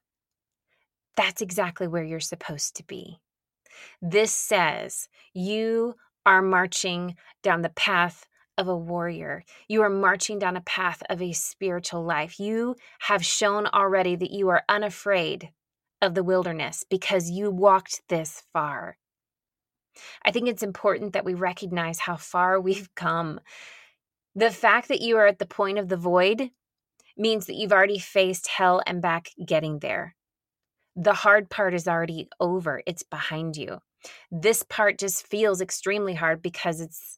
that's 1.17 1.41
exactly 1.41 1.87
where 1.87 2.03
you're 2.03 2.21
supposed 2.21 2.77
to 2.77 2.85
be. 2.85 3.19
This 4.01 4.31
says 4.31 5.09
you 5.33 5.95
are 6.25 6.41
marching 6.41 7.15
down 7.43 7.63
the 7.63 7.69
path 7.69 8.25
of 8.61 8.67
a 8.67 8.77
warrior. 8.77 9.43
You 9.67 9.81
are 9.81 9.89
marching 9.89 10.37
down 10.37 10.55
a 10.55 10.61
path 10.61 11.01
of 11.09 11.19
a 11.19 11.33
spiritual 11.33 12.05
life. 12.05 12.39
You 12.39 12.75
have 12.99 13.25
shown 13.25 13.65
already 13.65 14.15
that 14.15 14.29
you 14.29 14.49
are 14.49 14.63
unafraid 14.69 15.49
of 15.99 16.13
the 16.13 16.23
wilderness 16.23 16.85
because 16.89 17.31
you 17.31 17.49
walked 17.49 18.03
this 18.07 18.43
far. 18.53 18.97
I 20.23 20.31
think 20.31 20.47
it's 20.47 20.63
important 20.63 21.13
that 21.13 21.25
we 21.25 21.33
recognize 21.33 21.99
how 21.99 22.15
far 22.17 22.61
we've 22.61 22.93
come. 22.95 23.39
The 24.35 24.51
fact 24.51 24.87
that 24.89 25.01
you 25.01 25.17
are 25.17 25.27
at 25.27 25.39
the 25.39 25.45
point 25.47 25.79
of 25.79 25.89
the 25.89 25.97
void 25.97 26.51
means 27.17 27.47
that 27.47 27.55
you've 27.55 27.73
already 27.73 27.99
faced 27.99 28.47
hell 28.47 28.81
and 28.85 29.01
back 29.01 29.31
getting 29.43 29.79
there. 29.79 30.15
The 30.95 31.13
hard 31.13 31.49
part 31.49 31.73
is 31.73 31.87
already 31.87 32.29
over, 32.39 32.83
it's 32.85 33.03
behind 33.03 33.57
you. 33.57 33.79
This 34.31 34.63
part 34.63 34.99
just 34.99 35.25
feels 35.25 35.61
extremely 35.61 36.13
hard 36.13 36.41
because 36.43 36.79
it's 36.79 37.17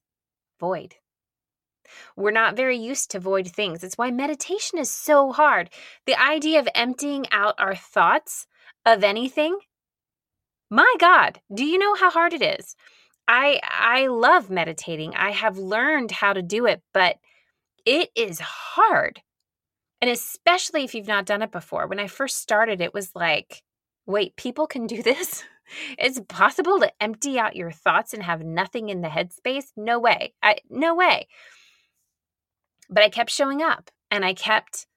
void. 0.59 0.95
We're 2.15 2.31
not 2.31 2.55
very 2.55 2.77
used 2.77 3.11
to 3.11 3.19
void 3.19 3.47
things. 3.47 3.83
It's 3.83 3.97
why 3.97 4.11
meditation 4.11 4.79
is 4.79 4.89
so 4.89 5.31
hard. 5.31 5.69
The 6.05 6.19
idea 6.19 6.59
of 6.59 6.67
emptying 6.75 7.25
out 7.31 7.55
our 7.57 7.75
thoughts 7.75 8.47
of 8.85 9.03
anything, 9.03 9.59
my 10.69 10.93
God, 10.99 11.39
do 11.53 11.65
you 11.65 11.77
know 11.77 11.95
how 11.95 12.09
hard 12.09 12.33
it 12.33 12.41
is? 12.41 12.75
I 13.27 13.59
I 13.63 14.07
love 14.07 14.49
meditating. 14.49 15.15
I 15.15 15.31
have 15.31 15.57
learned 15.57 16.11
how 16.11 16.33
to 16.33 16.41
do 16.41 16.65
it, 16.65 16.81
but 16.93 17.17
it 17.85 18.09
is 18.15 18.39
hard. 18.39 19.21
And 20.01 20.09
especially 20.09 20.83
if 20.83 20.93
you've 20.93 21.07
not 21.07 21.25
done 21.25 21.41
it 21.41 21.51
before. 21.51 21.87
When 21.87 21.99
I 21.99 22.07
first 22.07 22.37
started, 22.39 22.81
it 22.81 22.93
was 22.93 23.15
like, 23.15 23.63
wait, 24.05 24.35
people 24.35 24.67
can 24.67 24.87
do 24.87 25.01
this? 25.03 25.43
It's 25.97 26.19
possible 26.27 26.79
to 26.79 26.91
empty 27.01 27.39
out 27.39 27.55
your 27.55 27.71
thoughts 27.71 28.13
and 28.13 28.23
have 28.23 28.43
nothing 28.43 28.89
in 28.89 29.01
the 29.01 29.07
headspace? 29.07 29.71
No 29.77 29.99
way. 29.99 30.33
I 30.43 30.57
no 30.69 30.93
way. 30.93 31.27
But 32.89 33.03
I 33.03 33.09
kept 33.09 33.29
showing 33.29 33.61
up 33.61 33.91
and 34.11 34.23
I 34.25 34.33
kept 34.33 34.87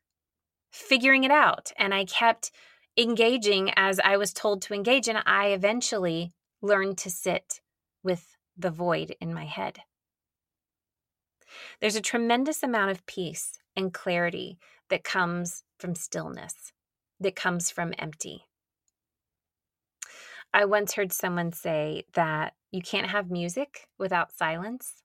figuring 0.71 1.25
it 1.25 1.31
out 1.31 1.73
and 1.79 1.95
I 1.95 2.05
kept 2.05 2.51
engaging 2.97 3.71
as 3.77 4.01
I 4.01 4.17
was 4.17 4.33
told 4.33 4.63
to 4.63 4.75
engage 4.75 5.09
and 5.09 5.23
I 5.27 5.49
eventually 5.49 6.33
learned 6.63 6.99
to 6.99 7.11
sit 7.11 7.61
with 8.03 8.37
the 8.57 8.71
void 8.71 9.15
in 9.21 9.33
my 9.35 9.45
head. 9.45 9.81
There's 11.81 11.97
a 11.97 12.01
tremendous 12.01 12.63
amount 12.63 12.91
of 12.91 13.07
peace 13.07 13.59
and 13.77 13.93
clarity 13.93 14.59
that 14.89 15.05
comes 15.05 15.63
from 15.79 15.95
stillness, 15.95 16.73
that 17.21 17.37
comes 17.37 17.71
from 17.71 17.95
empty. 17.99 18.45
I 20.55 20.65
once 20.65 20.95
heard 20.95 21.13
someone 21.13 21.53
say 21.53 22.05
that 22.15 22.55
you 22.73 22.81
can't 22.81 23.11
have 23.11 23.31
music 23.31 23.89
without 23.99 24.33
silence. 24.33 25.03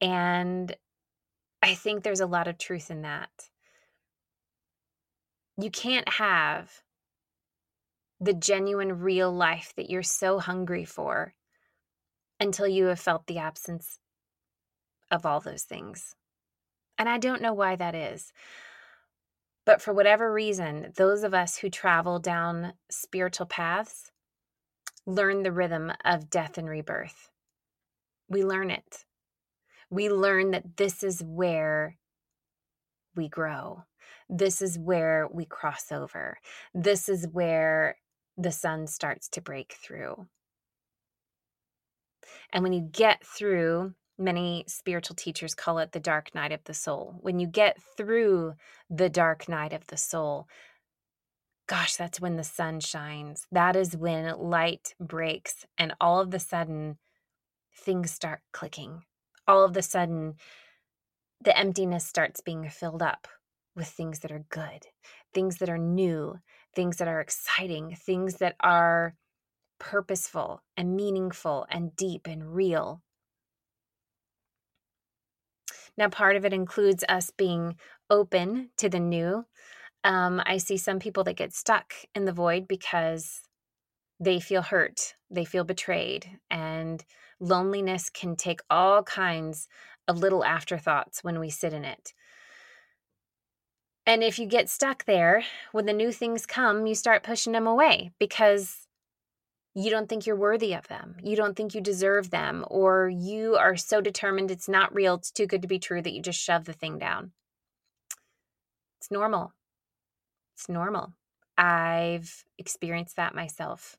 And 0.00 0.74
I 1.62 1.74
think 1.74 2.02
there's 2.02 2.20
a 2.20 2.26
lot 2.26 2.48
of 2.48 2.58
truth 2.58 2.90
in 2.90 3.02
that. 3.02 3.50
You 5.58 5.70
can't 5.70 6.08
have 6.08 6.82
the 8.18 8.32
genuine 8.32 9.00
real 9.00 9.32
life 9.32 9.72
that 9.76 9.90
you're 9.90 10.02
so 10.02 10.38
hungry 10.38 10.84
for 10.84 11.34
until 12.38 12.66
you 12.66 12.86
have 12.86 13.00
felt 13.00 13.26
the 13.26 13.38
absence 13.38 13.98
of 15.10 15.26
all 15.26 15.40
those 15.40 15.62
things. 15.62 16.14
And 16.98 17.08
I 17.08 17.18
don't 17.18 17.42
know 17.42 17.54
why 17.54 17.76
that 17.76 17.94
is. 17.94 18.32
But 19.66 19.82
for 19.82 19.92
whatever 19.92 20.32
reason, 20.32 20.92
those 20.96 21.22
of 21.22 21.34
us 21.34 21.58
who 21.58 21.70
travel 21.70 22.18
down 22.18 22.74
spiritual 22.90 23.46
paths 23.46 24.10
learn 25.06 25.42
the 25.42 25.52
rhythm 25.52 25.92
of 26.04 26.30
death 26.30 26.58
and 26.58 26.68
rebirth. 26.68 27.30
We 28.28 28.44
learn 28.44 28.70
it. 28.70 29.04
We 29.90 30.08
learn 30.08 30.52
that 30.52 30.76
this 30.76 31.02
is 31.02 31.22
where 31.22 31.96
we 33.16 33.28
grow. 33.28 33.84
This 34.28 34.62
is 34.62 34.78
where 34.78 35.28
we 35.32 35.44
cross 35.44 35.90
over. 35.90 36.38
This 36.72 37.08
is 37.08 37.26
where 37.30 37.96
the 38.36 38.52
sun 38.52 38.86
starts 38.86 39.28
to 39.30 39.40
break 39.40 39.74
through. 39.74 40.26
And 42.52 42.62
when 42.62 42.72
you 42.72 42.80
get 42.80 43.24
through 43.26 43.94
many 44.20 44.64
spiritual 44.68 45.16
teachers 45.16 45.54
call 45.54 45.78
it 45.78 45.92
the 45.92 46.00
dark 46.00 46.34
night 46.34 46.52
of 46.52 46.62
the 46.64 46.74
soul. 46.74 47.16
When 47.20 47.40
you 47.40 47.46
get 47.46 47.78
through 47.96 48.54
the 48.88 49.08
dark 49.08 49.48
night 49.48 49.72
of 49.72 49.86
the 49.86 49.96
soul, 49.96 50.46
gosh, 51.66 51.96
that's 51.96 52.20
when 52.20 52.36
the 52.36 52.44
sun 52.44 52.80
shines. 52.80 53.46
That 53.50 53.76
is 53.76 53.96
when 53.96 54.36
light 54.38 54.94
breaks, 55.00 55.64
and 55.78 55.94
all 56.00 56.20
of 56.20 56.34
a 56.34 56.38
sudden, 56.38 56.98
things 57.74 58.10
start 58.10 58.40
clicking. 58.52 59.02
All 59.50 59.64
of 59.64 59.76
a 59.76 59.82
sudden, 59.82 60.36
the 61.40 61.58
emptiness 61.58 62.06
starts 62.06 62.40
being 62.40 62.68
filled 62.68 63.02
up 63.02 63.26
with 63.74 63.88
things 63.88 64.20
that 64.20 64.30
are 64.30 64.44
good, 64.48 64.86
things 65.34 65.56
that 65.56 65.68
are 65.68 65.76
new, 65.76 66.36
things 66.72 66.98
that 66.98 67.08
are 67.08 67.20
exciting, 67.20 67.96
things 67.96 68.36
that 68.36 68.54
are 68.60 69.16
purposeful 69.80 70.62
and 70.76 70.94
meaningful 70.94 71.66
and 71.68 71.96
deep 71.96 72.28
and 72.28 72.54
real. 72.54 73.02
Now, 75.98 76.10
part 76.10 76.36
of 76.36 76.44
it 76.44 76.52
includes 76.52 77.02
us 77.08 77.32
being 77.36 77.74
open 78.08 78.70
to 78.78 78.88
the 78.88 79.00
new. 79.00 79.46
Um, 80.04 80.40
I 80.46 80.58
see 80.58 80.76
some 80.76 81.00
people 81.00 81.24
that 81.24 81.36
get 81.36 81.52
stuck 81.52 81.92
in 82.14 82.24
the 82.24 82.32
void 82.32 82.68
because 82.68 83.40
they 84.20 84.38
feel 84.38 84.62
hurt, 84.62 85.16
they 85.28 85.44
feel 85.44 85.64
betrayed, 85.64 86.38
and 86.52 87.04
loneliness 87.40 88.10
can 88.10 88.36
take 88.36 88.60
all 88.70 89.02
kinds 89.02 89.68
of 90.06 90.18
little 90.18 90.44
afterthoughts 90.44 91.24
when 91.24 91.40
we 91.40 91.50
sit 91.50 91.72
in 91.72 91.84
it. 91.84 92.12
And 94.06 94.22
if 94.22 94.38
you 94.38 94.46
get 94.46 94.68
stuck 94.68 95.04
there, 95.04 95.44
when 95.72 95.86
the 95.86 95.92
new 95.92 96.12
things 96.12 96.46
come, 96.46 96.86
you 96.86 96.94
start 96.94 97.22
pushing 97.22 97.52
them 97.52 97.66
away 97.66 98.10
because 98.18 98.86
you 99.74 99.90
don't 99.90 100.08
think 100.08 100.26
you're 100.26 100.36
worthy 100.36 100.74
of 100.74 100.88
them. 100.88 101.16
You 101.22 101.36
don't 101.36 101.56
think 101.56 101.74
you 101.74 101.80
deserve 101.80 102.30
them, 102.30 102.64
or 102.68 103.08
you 103.08 103.56
are 103.56 103.76
so 103.76 104.00
determined 104.00 104.50
it's 104.50 104.68
not 104.68 104.94
real, 104.94 105.14
it's 105.14 105.30
too 105.30 105.46
good 105.46 105.62
to 105.62 105.68
be 105.68 105.78
true 105.78 106.02
that 106.02 106.12
you 106.12 106.20
just 106.20 106.40
shove 106.40 106.64
the 106.64 106.72
thing 106.72 106.98
down. 106.98 107.32
It's 108.98 109.10
normal. 109.10 109.52
It's 110.56 110.68
normal. 110.68 111.12
I've 111.56 112.44
experienced 112.58 113.16
that 113.16 113.34
myself. 113.34 113.96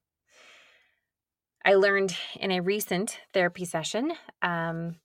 I 1.63 1.75
learned 1.75 2.15
in 2.39 2.51
a 2.51 2.61
recent 2.61 3.19
therapy 3.33 3.65
session 3.65 4.13
um, 4.41 4.95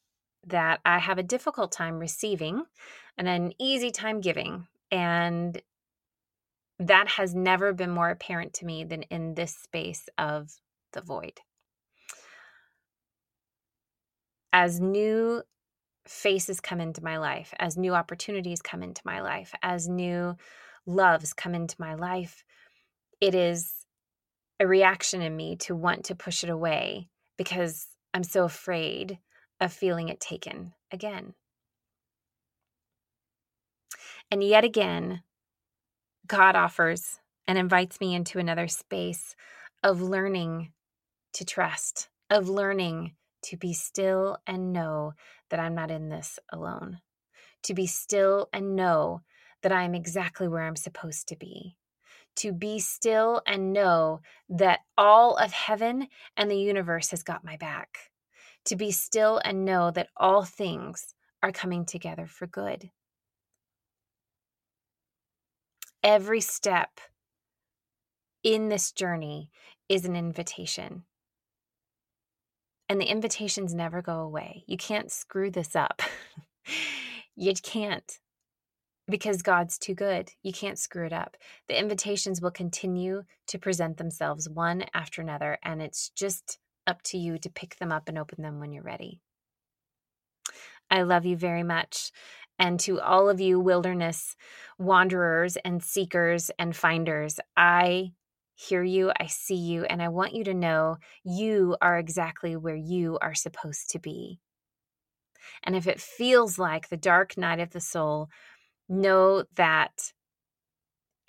that 0.47 0.81
I 0.85 0.99
have 0.99 1.19
a 1.19 1.23
difficult 1.23 1.73
time 1.73 1.99
receiving 1.99 2.65
and 3.19 3.29
an 3.29 3.53
easy 3.59 3.91
time 3.91 4.21
giving. 4.21 4.67
And 4.91 5.61
that 6.79 7.09
has 7.09 7.35
never 7.35 7.73
been 7.73 7.91
more 7.91 8.11
apparent 8.11 8.55
to 8.55 8.65
me 8.65 8.85
than 8.85 9.03
in 9.05 9.35
this 9.35 9.55
space 9.55 10.09
of 10.17 10.51
the 10.93 11.01
void. 11.03 11.41
As 14.53 14.81
new 14.81 15.43
faces 16.07 16.61
come 16.61 16.81
into 16.81 17.03
my 17.03 17.19
life, 17.19 17.53
as 17.59 17.77
new 17.77 17.95
opportunities 17.95 18.63
come 18.63 18.83
into 18.83 19.03
my 19.05 19.21
life, 19.21 19.53
as 19.63 19.89
new 19.89 20.37
loves 20.87 21.33
come 21.33 21.55
into 21.55 21.77
my 21.79 21.95
life, 21.95 22.45
it 23.21 23.35
is 23.35 23.86
a 24.59 24.67
reaction 24.67 25.23
in 25.23 25.37
me 25.37 25.57
to 25.57 25.75
want 25.75 26.05
to 26.05 26.15
push 26.15 26.43
it 26.43 26.51
away 26.51 27.09
because 27.37 27.89
I'm 28.15 28.25
so 28.25 28.45
afraid 28.45 29.19
of 29.61 29.73
feeling 29.73 30.09
it 30.09 30.21
taken 30.21 30.73
again. 30.91 31.35
And 34.31 34.43
yet 34.43 34.65
again, 34.65 35.23
God 36.27 36.57
offers 36.57 37.21
and 37.47 37.57
invites 37.57 38.01
me 38.01 38.15
into 38.15 38.39
another 38.39 38.69
space 38.69 39.37
of 39.83 40.03
learning 40.03 40.73
to 41.35 41.45
trust, 41.45 42.09
of 42.31 42.49
learning 42.49 43.15
to 43.43 43.57
be 43.57 43.73
still 43.73 44.39
and 44.47 44.73
know 44.73 45.13
that 45.51 45.61
I'm 45.61 45.75
not 45.75 45.91
in 45.91 46.09
this 46.09 46.39
alone, 46.53 47.01
to 47.63 47.75
be 47.75 47.87
still 47.87 48.49
and 48.53 48.75
know 48.75 49.21
that 49.63 49.71
I'm 49.71 49.95
exactly 49.95 50.49
where 50.49 50.65
I'm 50.65 50.77
supposed 50.77 51.29
to 51.29 51.37
be, 51.37 51.77
to 52.37 52.53
be 52.53 52.79
still 52.79 53.43
and 53.47 53.73
know 53.73 54.21
that 54.49 54.81
all 54.97 55.37
of 55.37 55.53
heaven 55.53 56.09
and 56.37 56.51
the 56.51 56.59
universe 56.59 57.11
has 57.11 57.23
got 57.23 57.45
my 57.45 57.57
back, 57.57 58.11
to 58.65 58.77
be 58.77 58.91
still 58.91 59.41
and 59.45 59.65
know 59.65 59.91
that 59.91 60.09
all 60.17 60.45
things 60.45 61.15
are 61.43 61.53
coming 61.53 61.85
together 61.85 62.27
for 62.27 62.47
good. 62.47 62.91
Every 66.03 66.41
step 66.41 67.01
in 68.43 68.69
this 68.69 68.93
journey 68.93 69.51
is 69.89 70.05
an 70.05 70.15
invitation. 70.15 71.05
And 72.89 73.01
the 73.01 73.11
invitations 73.11 73.75
never 73.75 74.03
go 74.03 74.21
away. 74.21 74.63
You 74.67 74.77
can't 74.77 75.11
screw 75.11 75.51
this 75.51 75.75
up. 75.75 76.03
you 77.37 77.55
can't 77.55 78.21
because 79.09 79.43
God's 79.43 79.79
too 79.79 79.95
good. 79.95 80.31
You 80.43 80.53
can't 80.53 80.79
screw 80.79 81.07
it 81.07 81.13
up. 81.13 81.37
The 81.69 81.79
invitations 81.79 82.41
will 82.41 82.51
continue 82.51 83.23
to 83.49 83.59
present 83.59 83.97
themselves 83.99 84.49
one 84.49 84.85
after 84.95 85.23
another, 85.23 85.59
and 85.63 85.81
it's 85.81 86.11
just 86.11 86.59
up 86.87 87.03
to 87.03 87.19
you 87.19 87.39
to 87.39 87.51
pick 87.51 87.77
them 87.77 87.93
up 87.93 88.09
and 88.09 88.19
open 88.19 88.43
them 88.43 88.59
when 88.59 88.73
you're 88.73 88.83
ready. 88.83 89.21
I 90.91 91.03
love 91.03 91.25
you 91.25 91.37
very 91.37 91.63
much. 91.63 92.13
And 92.59 92.81
to 92.81 93.01
all 93.01 93.29
of 93.29 93.41
you 93.41 93.61
wilderness 93.61 94.35
wanderers 94.79 95.57
and 95.59 95.83
seekers 95.83 96.51
and 96.59 96.75
finders, 96.75 97.39
I 97.57 98.13
hear 98.55 98.83
you, 98.83 99.13
I 99.21 99.27
see 99.27 99.57
you, 99.57 99.85
and 99.85 100.03
I 100.03 100.09
want 100.09 100.35
you 100.35 100.45
to 100.45 100.55
know 100.55 100.97
you 101.23 101.77
are 101.83 101.99
exactly 101.99 102.57
where 102.57 102.77
you 102.77 103.19
are 103.21 103.35
supposed 103.35 103.91
to 103.91 103.99
be. 103.99 104.41
And 105.63 105.77
if 105.77 105.87
it 105.87 106.01
feels 106.01 106.59
like 106.59 106.89
the 106.89 106.97
dark 106.97 107.37
night 107.37 107.61
of 107.61 107.71
the 107.71 107.81
soul, 107.81 108.29
know 108.89 109.45
that 109.57 110.13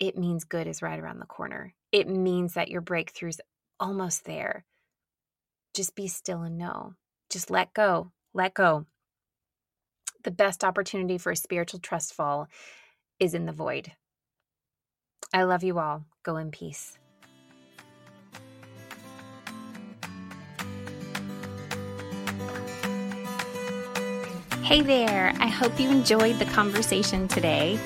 it 0.00 0.16
means 0.16 0.44
good 0.44 0.66
is 0.66 0.82
right 0.82 0.98
around 0.98 1.18
the 1.18 1.26
corner. 1.26 1.74
It 1.92 2.08
means 2.08 2.54
that 2.54 2.68
your 2.68 2.82
breakthrough's 2.82 3.40
almost 3.80 4.24
there. 4.24 4.64
Just 5.74 5.94
be 5.94 6.08
still 6.08 6.42
and 6.42 6.58
know. 6.58 6.94
Just 7.30 7.50
let 7.50 7.74
go. 7.74 8.12
Let 8.34 8.54
go. 8.54 8.86
The 10.24 10.30
best 10.30 10.64
opportunity 10.64 11.18
for 11.18 11.32
a 11.32 11.36
spiritual 11.36 11.80
trust 11.80 12.14
fall 12.14 12.48
is 13.18 13.34
in 13.34 13.46
the 13.46 13.52
void. 13.52 13.92
I 15.32 15.44
love 15.44 15.62
you 15.62 15.78
all. 15.78 16.04
Go 16.22 16.36
in 16.36 16.50
peace. 16.50 16.98
Hey 24.68 24.82
there! 24.82 25.32
I 25.40 25.46
hope 25.46 25.80
you 25.80 25.90
enjoyed 25.90 26.38
the 26.38 26.44
conversation 26.44 27.26
today. 27.26 27.80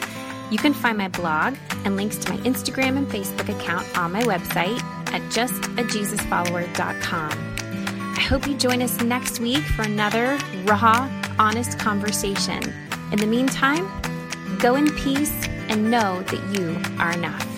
You 0.50 0.58
can 0.58 0.74
find 0.74 0.98
my 0.98 1.06
blog 1.06 1.54
and 1.84 1.94
links 1.94 2.18
to 2.18 2.32
my 2.32 2.38
Instagram 2.38 2.96
and 2.96 3.06
Facebook 3.06 3.48
account 3.56 3.86
on 3.96 4.10
my 4.10 4.22
website 4.22 4.82
at 5.14 5.22
justajesusfollower.com. 5.30 8.14
I 8.16 8.20
hope 8.20 8.48
you 8.48 8.56
join 8.56 8.82
us 8.82 9.00
next 9.00 9.38
week 9.38 9.62
for 9.62 9.82
another 9.82 10.36
raw, 10.64 11.08
honest 11.38 11.78
conversation. 11.78 12.60
In 13.12 13.20
the 13.20 13.28
meantime, 13.28 13.88
go 14.58 14.74
in 14.74 14.92
peace 14.96 15.46
and 15.68 15.88
know 15.88 16.20
that 16.22 16.58
you 16.58 16.76
are 16.98 17.12
enough. 17.12 17.51